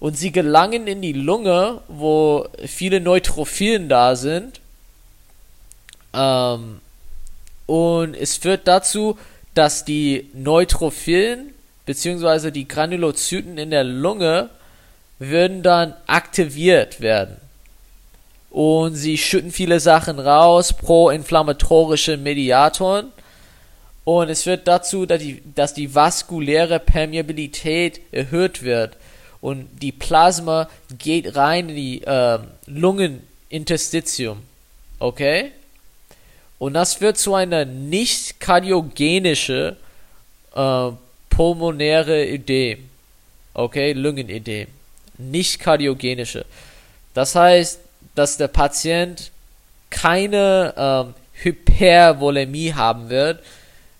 Und 0.00 0.18
sie 0.18 0.32
gelangen 0.32 0.86
in 0.86 1.00
die 1.00 1.12
Lunge, 1.12 1.80
wo 1.88 2.46
viele 2.66 3.00
Neutrophilen 3.00 3.88
da 3.88 4.16
sind. 4.16 4.60
Ähm, 6.12 6.80
und 7.66 8.14
es 8.14 8.36
führt 8.36 8.66
dazu, 8.66 9.16
dass 9.54 9.84
die 9.84 10.28
Neutrophilen 10.34 11.54
bzw. 11.86 12.50
die 12.50 12.68
Granulozyten 12.68 13.58
in 13.58 13.70
der 13.70 13.84
Lunge 13.84 14.50
würden 15.18 15.62
dann 15.62 15.94
aktiviert 16.06 17.00
werden. 17.00 17.36
Und 18.52 18.96
sie 18.96 19.16
schütten 19.16 19.50
viele 19.50 19.80
Sachen 19.80 20.18
raus, 20.18 20.74
pro-inflammatorische 20.74 22.18
Mediatoren. 22.18 23.10
Und 24.04 24.28
es 24.28 24.42
führt 24.42 24.68
dazu, 24.68 25.06
dass 25.06 25.20
die, 25.22 25.42
dass 25.54 25.72
die 25.72 25.94
vaskuläre 25.94 26.78
Permeabilität 26.78 28.02
erhöht 28.12 28.62
wird. 28.62 28.98
Und 29.40 29.68
die 29.80 29.90
Plasma 29.90 30.68
geht 30.98 31.34
rein 31.34 31.70
in 31.70 31.76
die 31.76 32.02
äh, 32.02 32.40
Lungeninterstitium. 32.66 34.42
Okay? 34.98 35.52
Und 36.58 36.74
das 36.74 36.96
führt 36.96 37.16
zu 37.16 37.34
einer 37.34 37.64
nicht 37.64 38.38
kardiogenische 38.38 39.78
äh, 40.54 40.90
pulmonäre 41.30 42.28
Ödem. 42.28 42.90
Okay, 43.54 43.94
Lungenödem. 43.94 44.68
Nicht 45.16 45.58
kardiogenische. 45.58 46.44
Das 47.14 47.34
heißt, 47.34 47.80
dass 48.14 48.36
der 48.36 48.48
Patient 48.48 49.30
keine 49.90 50.74
ähm, 50.76 51.14
Hypervolemie 51.34 52.74
haben 52.74 53.08
wird. 53.08 53.42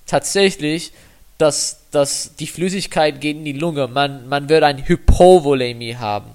Tatsächlich, 0.07 0.93
dass, 1.39 1.81
dass 1.91 2.37
die 2.37 2.47
Flüssigkeit 2.47 3.21
geht 3.21 3.37
in 3.37 3.45
die 3.45 3.53
Lunge. 3.53 3.89
Man, 3.89 4.29
man 4.29 4.49
wird 4.49 4.63
eine 4.63 4.87
Hypovolemie 4.87 5.97
haben. 5.97 6.31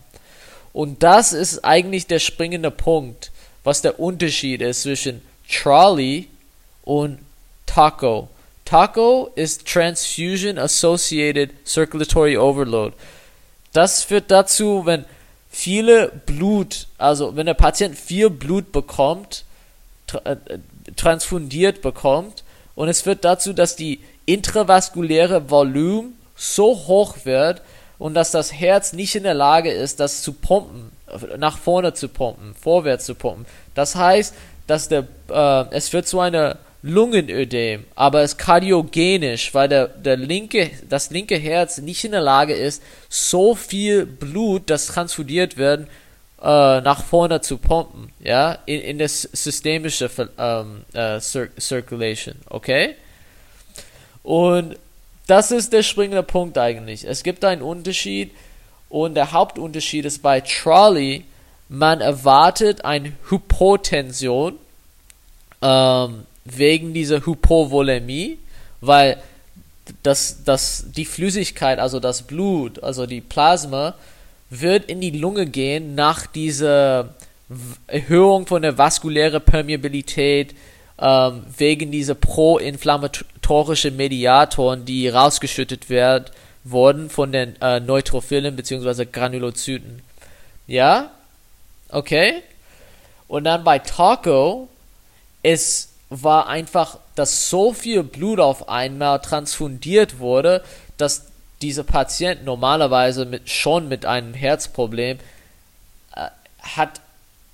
Und 0.73 1.01
das 1.03 1.33
ist 1.33 1.63
eigentlich 1.65 2.07
der 2.07 2.19
springende 2.19 2.71
Punkt, 2.71 3.31
was 3.63 3.81
der 3.81 3.99
Unterschied 3.99 4.61
ist 4.61 4.83
zwischen 4.83 5.21
Trolley 5.49 6.27
und 6.83 7.19
Taco. 7.65 8.29
Taco 8.65 9.31
ist 9.35 9.65
Transfusion 9.65 10.57
Associated 10.57 11.51
Circulatory 11.65 12.37
Overload. 12.37 12.93
Das 13.73 14.03
führt 14.03 14.29
dazu, 14.29 14.85
wenn 14.85 15.05
viele 15.57 16.11
Blut, 16.27 16.87
also 16.99 17.35
wenn 17.35 17.47
der 17.47 17.55
Patient 17.55 17.97
viel 17.97 18.29
Blut 18.29 18.71
bekommt, 18.71 19.43
tra 20.05 20.19
äh, 20.23 20.37
transfundiert 20.95 21.81
bekommt, 21.81 22.43
und 22.75 22.89
es 22.89 23.01
führt 23.01 23.25
dazu, 23.25 23.53
dass 23.53 23.75
die 23.75 23.99
intravaskuläre 24.27 25.49
Volumen 25.49 26.13
so 26.35 26.85
hoch 26.87 27.15
wird 27.23 27.63
und 27.97 28.13
dass 28.13 28.29
das 28.29 28.53
Herz 28.53 28.93
nicht 28.93 29.15
in 29.15 29.23
der 29.23 29.33
Lage 29.33 29.71
ist, 29.71 29.99
das 29.99 30.21
zu 30.21 30.33
pumpen, 30.33 30.91
nach 31.39 31.57
vorne 31.57 31.95
zu 31.95 32.07
pumpen, 32.07 32.53
vorwärts 32.53 33.05
zu 33.05 33.15
pumpen. 33.15 33.47
Das 33.73 33.95
heißt, 33.95 34.35
dass 34.67 34.89
der, 34.89 35.07
äh, 35.27 35.65
es 35.71 35.91
wird 35.91 36.07
zu 36.07 36.19
einer 36.19 36.57
Lungenödem, 36.83 37.85
aber 37.95 38.21
es 38.21 38.33
ist 38.33 38.37
kardiogenisch, 38.37 39.53
weil 39.53 39.67
der, 39.67 39.87
der 39.87 40.15
linke, 40.15 40.69
das 40.87 41.09
linke 41.09 41.35
Herz 41.35 41.79
nicht 41.79 42.03
in 42.03 42.11
der 42.11 42.21
Lage 42.21 42.53
ist, 42.53 42.83
so 43.09 43.55
viel 43.55 44.05
Blut, 44.05 44.69
das 44.69 44.85
transfundiert 44.85 45.57
wird, 45.57 45.87
äh, 46.41 46.81
nach 46.81 47.03
vorne 47.03 47.41
zu 47.41 47.57
pumpen, 47.57 48.11
ja, 48.19 48.59
in, 48.65 48.81
in 48.81 48.99
das 48.99 49.23
systemische 49.23 50.09
ähm, 50.37 50.85
äh, 50.93 51.19
Cir 51.19 51.49
Circulation, 51.59 52.35
okay? 52.49 52.95
Und 54.21 54.77
das 55.25 55.51
ist 55.51 55.73
der 55.73 55.83
springende 55.83 56.23
Punkt 56.23 56.57
eigentlich. 56.57 57.05
Es 57.05 57.23
gibt 57.23 57.43
einen 57.43 57.61
Unterschied 57.61 58.31
und 58.89 59.15
der 59.15 59.31
Hauptunterschied 59.31 60.05
ist 60.05 60.21
bei 60.21 60.41
Trolley, 60.41 61.25
man 61.69 62.01
erwartet 62.01 62.85
eine 62.85 63.13
Hypotension 63.29 64.57
ähm, 65.61 66.25
wegen 66.55 66.93
dieser 66.93 67.25
Hypovolemie, 67.25 68.37
weil 68.81 69.17
das, 70.03 70.43
das, 70.43 70.85
die 70.95 71.05
Flüssigkeit, 71.05 71.79
also 71.79 71.99
das 71.99 72.23
Blut, 72.23 72.83
also 72.83 73.05
die 73.05 73.21
Plasma, 73.21 73.95
wird 74.49 74.89
in 74.89 75.01
die 75.01 75.11
Lunge 75.11 75.45
gehen 75.45 75.95
nach 75.95 76.25
dieser 76.25 77.15
Erhöhung 77.87 78.47
von 78.47 78.61
der 78.61 78.77
vaskulären 78.77 79.41
Permeabilität 79.41 80.55
ähm, 80.99 81.43
wegen 81.57 81.91
dieser 81.91 82.15
pro-inflammatorischen 82.15 83.95
Mediatoren, 83.95 84.85
die 84.85 85.07
rausgeschüttet 85.07 85.89
werden, 85.89 86.25
wurden 86.63 87.09
von 87.09 87.31
den 87.31 87.59
äh, 87.61 87.79
Neutrophilen 87.79 88.55
bzw. 88.55 89.05
Granulozyten. 89.05 90.01
Ja? 90.65 91.11
Okay? 91.89 92.41
Und 93.27 93.43
dann 93.45 93.63
bei 93.63 93.79
Taco, 93.79 94.67
es 95.43 95.89
war 96.09 96.47
einfach, 96.47 96.99
dass 97.15 97.49
so 97.49 97.73
viel 97.73 98.03
Blut 98.03 98.39
auf 98.39 98.69
einmal 98.69 99.19
transfundiert 99.19 100.19
wurde, 100.19 100.63
dass 100.97 101.25
dieser 101.61 101.83
Patient 101.83 102.45
normalerweise 102.45 103.25
mit, 103.25 103.49
schon 103.49 103.87
mit 103.87 104.05
einem 104.05 104.33
Herzproblem 104.33 105.19
äh, 106.15 106.27
hat 106.61 107.01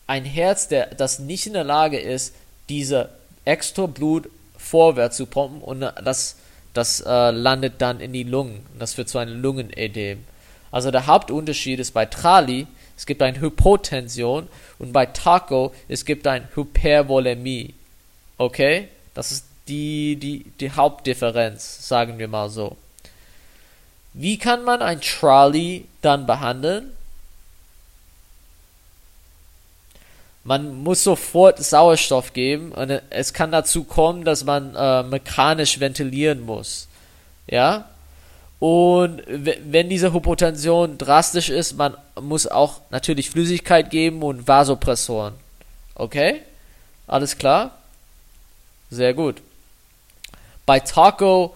ein 0.07 0.25
Herz, 0.25 0.67
der 0.67 0.87
das 0.87 1.19
nicht 1.19 1.47
in 1.47 1.53
der 1.53 1.63
Lage 1.63 1.99
ist, 1.99 2.35
diese 2.69 3.09
extra 3.45 3.85
Blut 3.85 4.29
vorwärts 4.57 5.17
zu 5.17 5.25
pumpen 5.25 5.61
und 5.61 5.81
das, 5.81 6.37
das 6.73 7.01
äh, 7.01 7.31
landet 7.31 7.75
dann 7.79 7.99
in 7.99 8.13
die 8.13 8.23
Lungen. 8.23 8.65
Das 8.77 8.93
führt 8.93 9.09
zu 9.09 9.17
einem 9.17 9.41
Lungenödem. 9.41 10.23
Also 10.71 10.91
der 10.91 11.07
Hauptunterschied 11.07 11.79
ist 11.79 11.91
bei 11.91 12.05
Trali, 12.05 12.67
es 12.97 13.05
gibt 13.05 13.21
eine 13.21 13.39
Hypotension 13.39 14.47
und 14.79 14.93
bei 14.93 15.05
Taco, 15.05 15.73
es 15.87 16.05
gibt 16.05 16.27
eine 16.27 16.47
Hypervolemie. 16.55 17.73
Okay? 18.37 18.87
Das 19.13 19.31
ist 19.31 19.45
die, 19.67 20.15
die, 20.17 20.45
die 20.59 20.71
Hauptdifferenz, 20.71 21.87
sagen 21.87 22.17
wir 22.17 22.27
mal 22.27 22.49
so. 22.49 22.77
Wie 24.13 24.37
kann 24.37 24.63
man 24.63 24.81
ein 24.81 25.01
Trolley 25.01 25.85
dann 26.01 26.25
behandeln? 26.25 26.91
Man 30.43 30.83
muss 30.83 31.03
sofort 31.03 31.63
Sauerstoff 31.63 32.33
geben 32.33 32.73
und 32.73 33.01
es 33.09 33.33
kann 33.33 33.51
dazu 33.51 33.85
kommen, 33.85 34.25
dass 34.25 34.43
man 34.43 34.75
äh, 34.75 35.03
mechanisch 35.03 35.79
ventilieren 35.79 36.41
muss. 36.41 36.87
Ja? 37.47 37.85
Und 38.59 39.23
wenn 39.27 39.89
diese 39.89 40.13
Hypotension 40.13 40.97
drastisch 40.97 41.49
ist, 41.49 41.73
man 41.73 41.95
muss 42.19 42.45
auch 42.45 42.81
natürlich 42.91 43.29
Flüssigkeit 43.29 43.89
geben 43.89 44.21
und 44.21 44.47
Vasopressoren. 44.47 45.33
Okay? 45.95 46.41
Alles 47.07 47.37
klar? 47.37 47.71
Sehr 48.93 49.13
gut. 49.13 49.41
Bei 50.65 50.79
Taco 50.79 51.53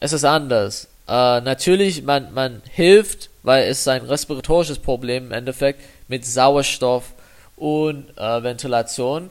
es 0.00 0.12
ist 0.12 0.24
anders. 0.24 0.88
Äh, 1.08 1.40
natürlich, 1.40 2.02
man, 2.02 2.32
man 2.34 2.62
hilft, 2.70 3.30
weil 3.42 3.64
es 3.64 3.86
ein 3.88 4.02
respiratorisches 4.02 4.78
Problem 4.78 5.26
im 5.26 5.32
Endeffekt 5.32 5.80
mit 6.08 6.24
Sauerstoff 6.26 7.12
und 7.56 8.06
äh, 8.16 8.42
Ventilation. 8.42 9.30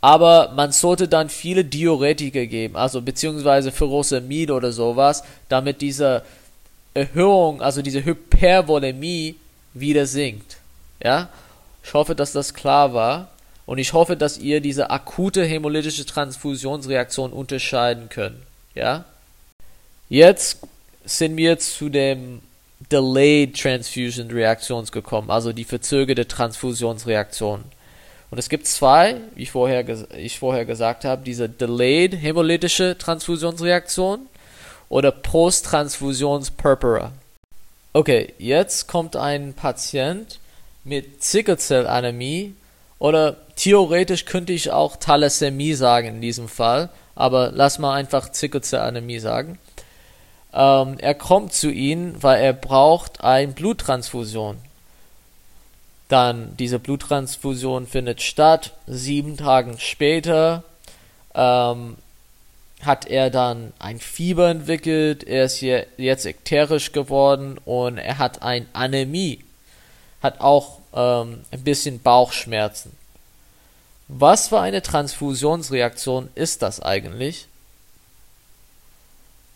Aber 0.00 0.52
man 0.54 0.72
sollte 0.72 1.08
dann 1.08 1.30
viele 1.30 1.64
Diuretika 1.64 2.44
geben, 2.44 2.76
also 2.76 3.00
beziehungsweise 3.00 3.72
Furosemid 3.72 4.50
oder 4.50 4.72
sowas, 4.72 5.24
damit 5.48 5.80
diese 5.80 6.22
Erhöhung, 6.92 7.62
also 7.62 7.80
diese 7.80 8.04
Hypervolemie 8.04 9.36
wieder 9.72 10.06
sinkt. 10.06 10.58
Ja? 11.02 11.28
Ich 11.82 11.94
hoffe, 11.94 12.14
dass 12.14 12.32
das 12.32 12.52
klar 12.52 12.92
war. 12.92 13.28
Und 13.66 13.78
ich 13.78 13.92
hoffe, 13.92 14.16
dass 14.16 14.38
ihr 14.38 14.60
diese 14.60 14.90
akute 14.90 15.44
hämolytische 15.44 16.04
Transfusionsreaktion 16.04 17.32
unterscheiden 17.32 18.08
könnt. 18.08 18.38
Ja? 18.74 19.04
Jetzt 20.08 20.58
sind 21.04 21.36
wir 21.36 21.58
zu 21.58 21.88
dem 21.88 22.42
Delayed 22.90 23.58
Transfusion 23.58 24.30
Reaktions 24.30 24.92
gekommen, 24.92 25.30
also 25.30 25.52
die 25.52 25.64
verzögerte 25.64 26.28
Transfusionsreaktion. 26.28 27.64
Und 28.30 28.38
es 28.38 28.48
gibt 28.48 28.66
zwei, 28.66 29.16
wie 29.34 29.46
vorher, 29.46 29.84
ich 30.16 30.38
vorher 30.38 30.64
gesagt 30.64 31.04
habe, 31.04 31.22
diese 31.24 31.48
Delayed 31.48 32.20
hämolytische 32.20 32.98
Transfusionsreaktion 32.98 34.26
oder 34.88 35.12
Post-Transfusions-Purpura. 35.12 37.12
Okay, 37.92 38.34
jetzt 38.38 38.88
kommt 38.88 39.16
ein 39.16 39.54
Patient 39.54 40.40
mit 40.82 41.22
Sickle-Cell-Anämie 41.22 42.54
oder 42.98 43.36
theoretisch 43.56 44.24
könnte 44.24 44.52
ich 44.52 44.70
auch 44.70 44.96
Thalassämie 44.96 45.74
sagen 45.74 46.08
in 46.08 46.20
diesem 46.20 46.48
Fall, 46.48 46.90
aber 47.14 47.50
lass 47.52 47.78
mal 47.78 47.94
einfach 47.94 48.32
Sickle-Cell-Anämie 48.32 49.18
sagen. 49.18 49.58
Ähm, 50.52 50.96
er 50.98 51.14
kommt 51.14 51.52
zu 51.52 51.70
ihnen, 51.70 52.22
weil 52.22 52.40
er 52.40 52.52
braucht 52.52 53.22
eine 53.22 53.52
Bluttransfusion. 53.52 54.58
Dann 56.08 56.56
diese 56.58 56.78
Bluttransfusion 56.78 57.86
findet 57.86 58.22
statt. 58.22 58.72
Sieben 58.86 59.36
Tage 59.36 59.74
später 59.78 60.62
ähm, 61.34 61.96
hat 62.82 63.06
er 63.06 63.30
dann 63.30 63.72
ein 63.78 63.98
Fieber 63.98 64.48
entwickelt. 64.48 65.24
Er 65.24 65.44
ist 65.44 65.56
hier 65.56 65.86
jetzt 65.96 66.26
ekterisch 66.26 66.92
geworden 66.92 67.58
und 67.64 67.98
er 67.98 68.18
hat 68.18 68.42
ein 68.42 68.68
Anämie. 68.72 69.40
Hat 70.22 70.40
auch 70.40 70.78
ähm, 70.94 71.40
ein 71.50 71.64
bisschen 71.64 72.00
Bauchschmerzen. 72.00 72.92
Was 74.08 74.48
für 74.48 74.60
eine 74.60 74.82
Transfusionsreaktion 74.82 76.28
ist 76.34 76.62
das 76.62 76.80
eigentlich? 76.80 77.46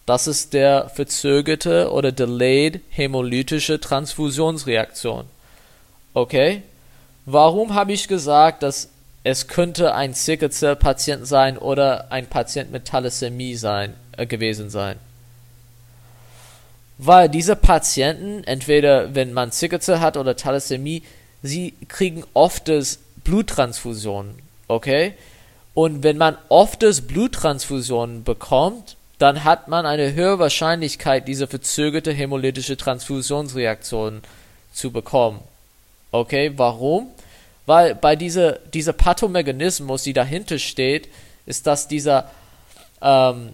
Das 0.06 0.26
ist 0.26 0.54
der 0.54 0.88
verzögerte 0.88 1.92
oder 1.92 2.12
delayed 2.12 2.80
hämolytische 2.88 3.78
Transfusionsreaktion. 3.78 5.26
Okay? 6.14 6.62
Warum 7.26 7.74
habe 7.74 7.92
ich 7.92 8.08
gesagt, 8.08 8.62
dass 8.62 8.88
es 9.22 9.48
könnte 9.48 9.94
ein 9.94 10.14
Sickle 10.14 10.48
Cell 10.48 10.76
Patient 10.76 11.26
sein 11.26 11.58
oder 11.58 12.10
ein 12.10 12.26
Patient 12.26 12.72
mit 12.72 12.86
Thalassämie 12.86 13.54
sein 13.56 13.92
äh, 14.16 14.24
gewesen 14.24 14.70
sein? 14.70 14.98
Weil 16.96 17.28
diese 17.28 17.54
Patienten, 17.54 18.42
entweder 18.44 19.14
wenn 19.14 19.34
man 19.34 19.50
Sickle 19.50 19.80
Cell 19.80 20.00
hat 20.00 20.16
oder 20.16 20.36
Thalassämie, 20.36 21.02
sie 21.42 21.74
kriegen 21.88 22.24
oft 22.34 22.70
Bluttransfusionen, 23.24 24.34
okay? 24.66 25.14
Und 25.74 26.02
wenn 26.02 26.16
man 26.16 26.36
oft 26.48 26.82
Bluttransfusionen 27.06 28.24
bekommt, 28.24 28.96
dann 29.18 29.44
hat 29.44 29.68
man 29.68 29.86
eine 29.86 30.14
höhere 30.14 30.38
Wahrscheinlichkeit, 30.38 31.26
diese 31.28 31.46
verzögerte 31.46 32.12
hämolytische 32.12 32.76
Transfusionsreaktion 32.76 34.22
zu 34.72 34.90
bekommen. 34.92 35.40
Okay, 36.12 36.52
warum? 36.56 37.08
Weil 37.66 37.94
bei 37.94 38.16
dieser, 38.16 38.52
dieser 38.52 38.92
Pathomechanismus, 38.92 40.02
die 40.04 40.12
dahinter 40.12 40.58
steht, 40.58 41.08
ist, 41.46 41.66
dass 41.66 41.88
dieser 41.88 42.30
ähm, 43.02 43.52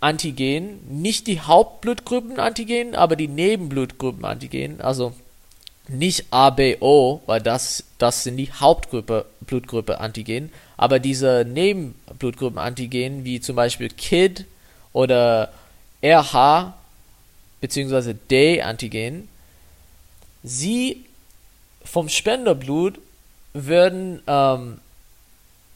Blutgruppenantigen, 0.00 1.02
nicht 1.02 1.26
die 1.26 1.40
Hauptblutgruppenantigen, 1.40 2.94
aber 2.94 3.16
die 3.16 3.26
Nebenblutgruppenantigen, 3.26 4.80
also 4.80 5.12
nicht 5.88 6.26
ABO, 6.30 7.22
weil 7.26 7.40
das, 7.40 7.84
das 7.98 8.22
sind 8.22 8.36
die 8.36 8.52
Hauptgruppe 8.52 9.26
Blutgruppe 9.40 9.98
Antigen, 9.98 10.52
aber 10.76 10.98
diese 10.98 11.44
Nebenblutgruppenantigen, 11.48 13.24
wie 13.24 13.40
zum 13.40 13.56
Beispiel 13.56 13.88
KID 13.88 14.44
oder 14.92 15.50
RH 16.02 16.74
bzw. 17.60 18.14
D-Antigen, 18.30 19.28
sie 20.42 21.06
vom 21.82 22.10
Spenderblut 22.10 22.98
würden 23.54 24.22
ähm, 24.26 24.78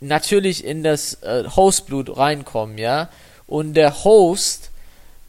natürlich 0.00 0.64
in 0.64 0.82
das 0.82 1.22
äh, 1.22 1.44
Hostblut 1.48 2.14
reinkommen, 2.16 2.76
ja, 2.76 3.08
und 3.46 3.74
der 3.74 4.04
Host 4.04 4.70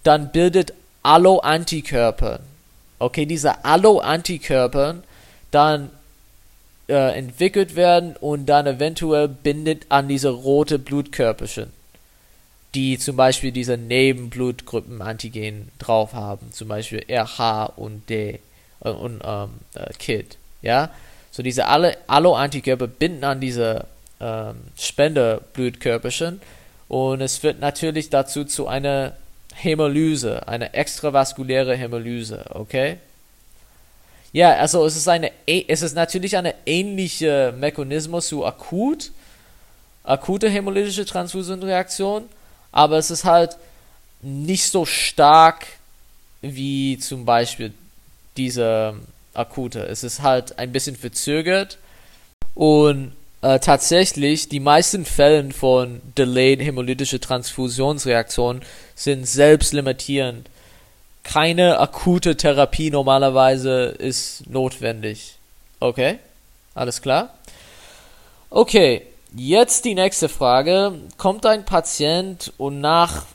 dann 0.04 0.32
bildet 0.32 0.74
Allo-Antikörper. 1.02 2.40
Okay, 3.00 3.26
diese 3.26 3.66
Allo-Antikörper 3.66 4.96
dann 5.52 5.90
äh, 6.88 7.18
entwickelt 7.18 7.76
werden 7.76 8.16
und 8.18 8.46
dann 8.46 8.68
eventuell 8.68 9.28
bindet 9.28 9.86
an 9.90 10.08
diese 10.08 10.30
rote 10.30 10.80
Blutkörperchen, 10.80 11.72
die 12.76 12.98
zum 12.98 13.16
Beispiel 13.16 13.52
diese 13.52 13.78
Nebenblutgruppenantigen 13.78 15.70
drauf 15.80 16.14
haben, 16.14 16.52
zum 16.52 16.68
Beispiel 16.68 17.04
RH 17.10 17.66
und 17.76 18.10
D 18.10 18.40
äh, 18.84 18.90
und 18.90 19.22
ähm, 19.24 19.50
äh, 19.76 19.94
KIT, 19.98 20.38
ja. 20.62 20.90
So 21.32 21.42
diese 21.42 21.68
alle 21.68 21.98
Allo-Antikörper 22.08 22.88
binden 22.88 23.24
an 23.24 23.40
diese 23.40 23.88
ähm, 24.20 24.56
Spenderblutkörperchen 24.78 26.42
und 26.94 27.22
es 27.22 27.42
wird 27.42 27.60
natürlich 27.60 28.12
dazu 28.12 28.46
zu 28.46 28.68
einer 28.68 29.14
Hämolyse, 29.56 30.48
eine 30.48 30.76
extravaskuläre 30.76 31.76
Hämolyse, 31.76 32.46
okay? 32.50 32.98
Ja, 34.32 34.54
also 34.58 34.86
es 34.86 34.96
ist 34.96 35.08
eine, 35.08 35.32
es 35.48 35.82
ist 35.82 35.96
natürlich 35.96 36.38
eine 36.38 36.54
ähnliche 36.68 37.52
Mechanismus 37.58 38.28
zu 38.28 38.46
akut, 38.46 39.12
akute 40.04 40.52
hämolytische 40.52 41.04
Transfusionreaktion, 41.04 42.30
aber 42.72 43.00
es 43.00 43.10
ist 43.10 43.24
halt 43.24 43.58
nicht 44.22 44.70
so 44.70 44.86
stark 44.86 45.66
wie 46.44 47.00
zum 47.00 47.26
Beispiel 47.26 47.74
diese 48.38 48.94
akute. 49.34 49.80
Es 49.88 50.04
ist 50.04 50.22
halt 50.22 50.60
ein 50.60 50.72
bisschen 50.72 50.96
verzögert 50.96 51.80
und 52.54 53.14
äh, 53.44 53.60
tatsächlich 53.60 54.50
die 54.50 54.60
meisten 54.60 55.06
Fällen 55.06 55.52
von 55.52 56.02
delayed 56.18 56.62
hämolytische 56.62 57.20
Transfusionsreaktionen 57.20 58.64
sind 58.96 59.28
selbstlimitierend 59.28 60.50
keine 61.24 61.80
akute 61.80 62.36
Therapie 62.36 62.92
normalerweise 62.92 63.86
ist 63.86 64.50
notwendig. 64.50 65.36
Okay? 65.80 66.20
Alles 66.76 67.02
klar? 67.02 67.34
Okay, 68.50 69.04
jetzt 69.36 69.86
die 69.86 69.96
nächste 69.96 70.30
Frage. 70.30 70.94
Kommt 71.18 71.46
ein 71.46 71.66
Patient 71.66 72.54
und 72.58 72.82
nach, 72.82 73.26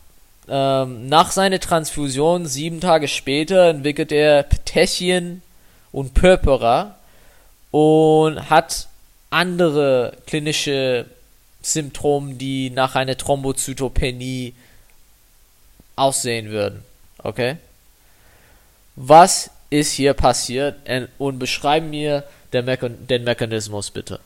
ähm, 0.49 1.09
nach 1.09 1.31
seiner 1.31 1.61
Transfusion, 1.61 2.47
sieben 2.47 2.81
Tage 2.81 3.09
später, 3.09 3.69
entwickelt 3.69 4.13
er 4.13 4.43
Petechien 4.43 5.43
und 5.91 6.15
Purpura 6.15 6.97
und 7.71 8.51
hat 8.51 8.88
andere 9.31 10.17
klinische 10.27 11.07
Symptome, 11.63 12.35
die 12.35 12.71
nach 12.71 12.95
einer 12.95 13.17
Thrombozytopenie 13.17 14.55
aussehen 15.97 16.51
würden. 16.51 16.85
Okay? 17.19 17.57
was 19.01 19.51
ist 19.71 19.93
hier 19.93 20.15
passiert 20.15 20.77
und 21.19 21.39
beschreib 21.39 21.85
mir 21.85 22.25
Mechan 22.53 23.07
den 23.07 23.25
Mechanismus 23.25 23.91
bitte. 23.91 24.21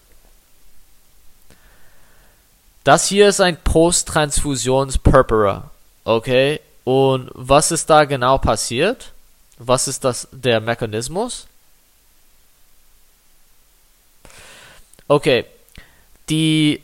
Das 2.85 3.07
hier 3.07 3.29
ist 3.29 3.41
ein 3.41 3.57
Post-Transfusions-Purpura, 3.59 5.71
okay? 6.05 6.61
Und 6.85 7.31
was 7.35 7.71
ist 7.71 7.91
da 7.91 8.05
genau 8.05 8.39
passiert? 8.39 9.13
Was 9.59 9.89
ist 9.89 10.05
das 10.05 10.27
der 10.33 10.61
Mechanismus? 10.61 11.47
Okay, 15.09 15.45
die 16.29 16.81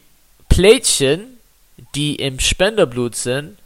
Plätchen, 0.48 1.38
die 1.94 2.16
im 2.16 2.40
Spenderblut 2.40 3.14
sind, 3.14 3.56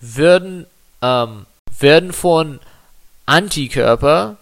würden, 0.00 0.66
ähm, 1.02 1.46
werden 1.78 2.12
von 2.12 2.60
Antikörper, 3.26 4.36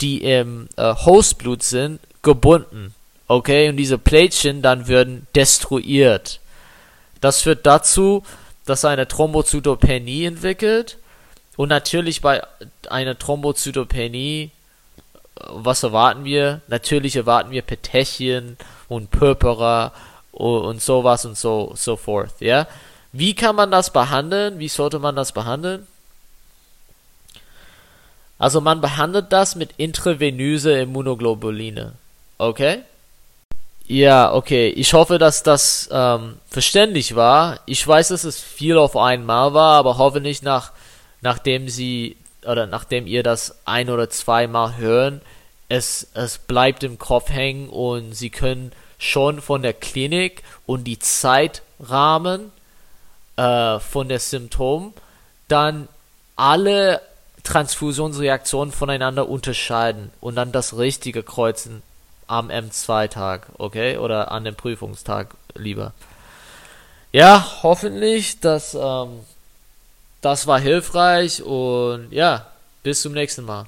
die 0.00 0.22
im 0.22 0.68
äh, 0.76 0.94
Hostblut 0.94 1.62
sind, 1.62 2.00
gebunden. 2.22 2.94
Okay, 3.28 3.68
und 3.68 3.76
diese 3.76 3.98
Plätchen 3.98 4.62
dann 4.62 4.88
würden 4.88 5.26
destruiert. 5.34 6.40
Das 7.20 7.42
führt 7.42 7.66
dazu, 7.66 8.24
dass 8.64 8.84
eine 8.84 9.06
Thrombozytopenie 9.06 10.24
entwickelt. 10.24 10.96
Und 11.56 11.68
natürlich 11.68 12.22
bei 12.22 12.42
einer 12.88 13.18
Thrombozytopenie, 13.18 14.50
was 15.48 15.82
erwarten 15.82 16.24
wir? 16.24 16.60
Natürlich 16.68 17.16
erwarten 17.16 17.50
wir 17.50 17.62
Petechien 17.62 18.56
und 18.88 19.10
Purpura 19.10 19.92
und 20.32 20.80
sowas 20.80 21.24
und 21.24 21.36
so, 21.36 21.72
so 21.76 21.96
forth, 21.96 22.40
ja. 22.40 22.66
Wie 23.12 23.34
kann 23.34 23.56
man 23.56 23.70
das 23.70 23.92
behandeln? 23.92 24.58
Wie 24.58 24.68
sollte 24.68 24.98
man 24.98 25.16
das 25.16 25.32
behandeln? 25.32 25.86
Also 28.38 28.60
man 28.60 28.80
behandelt 28.80 29.32
das 29.32 29.54
mit 29.56 29.72
intravenöse 29.76 30.78
Immunoglobuline. 30.78 31.92
Okay? 32.38 32.82
Ja, 33.86 34.32
okay. 34.32 34.68
Ich 34.68 34.94
hoffe, 34.94 35.18
dass 35.18 35.42
das 35.42 35.90
ähm, 35.92 36.36
verständlich 36.48 37.16
war. 37.16 37.58
Ich 37.66 37.86
weiß, 37.86 38.08
dass 38.08 38.24
es 38.24 38.40
viel 38.40 38.78
auf 38.78 38.96
einmal 38.96 39.52
war, 39.52 39.78
aber 39.78 39.98
hoffentlich 39.98 40.42
nach, 40.42 40.70
nachdem 41.20 41.68
Sie 41.68 42.16
oder 42.46 42.66
nachdem 42.66 43.06
ihr 43.06 43.22
das 43.22 43.58
ein 43.64 43.90
oder 43.90 44.10
zweimal 44.10 44.76
hören, 44.76 45.20
es, 45.68 46.08
es 46.14 46.38
bleibt 46.38 46.82
im 46.82 46.98
Kopf 46.98 47.30
hängen 47.30 47.68
und 47.68 48.14
Sie 48.14 48.30
können 48.30 48.72
schon 48.98 49.40
von 49.40 49.62
der 49.62 49.72
Klinik 49.72 50.42
und 50.66 50.84
die 50.84 50.98
Zeitrahmen 50.98 52.52
äh, 53.36 53.78
von 53.78 54.08
der 54.08 54.18
Symptom 54.18 54.92
dann 55.48 55.88
alle 56.36 57.00
Transfusionsreaktionen 57.44 58.72
voneinander 58.72 59.28
unterscheiden 59.28 60.10
und 60.20 60.34
dann 60.34 60.52
das 60.52 60.76
Richtige 60.76 61.22
kreuzen 61.22 61.82
am 62.26 62.50
M2-Tag, 62.50 63.46
okay? 63.58 63.96
Oder 63.96 64.30
an 64.30 64.44
dem 64.44 64.54
Prüfungstag 64.54 65.34
lieber. 65.54 65.92
Ja, 67.12 67.44
hoffentlich, 67.62 68.40
dass 68.40 68.74
ähm, 68.74 69.20
das 70.20 70.46
war 70.46 70.60
hilfreich 70.60 71.42
und 71.42 72.08
ja, 72.10 72.46
bis 72.82 73.02
zum 73.02 73.12
nächsten 73.12 73.44
Mal. 73.44 73.66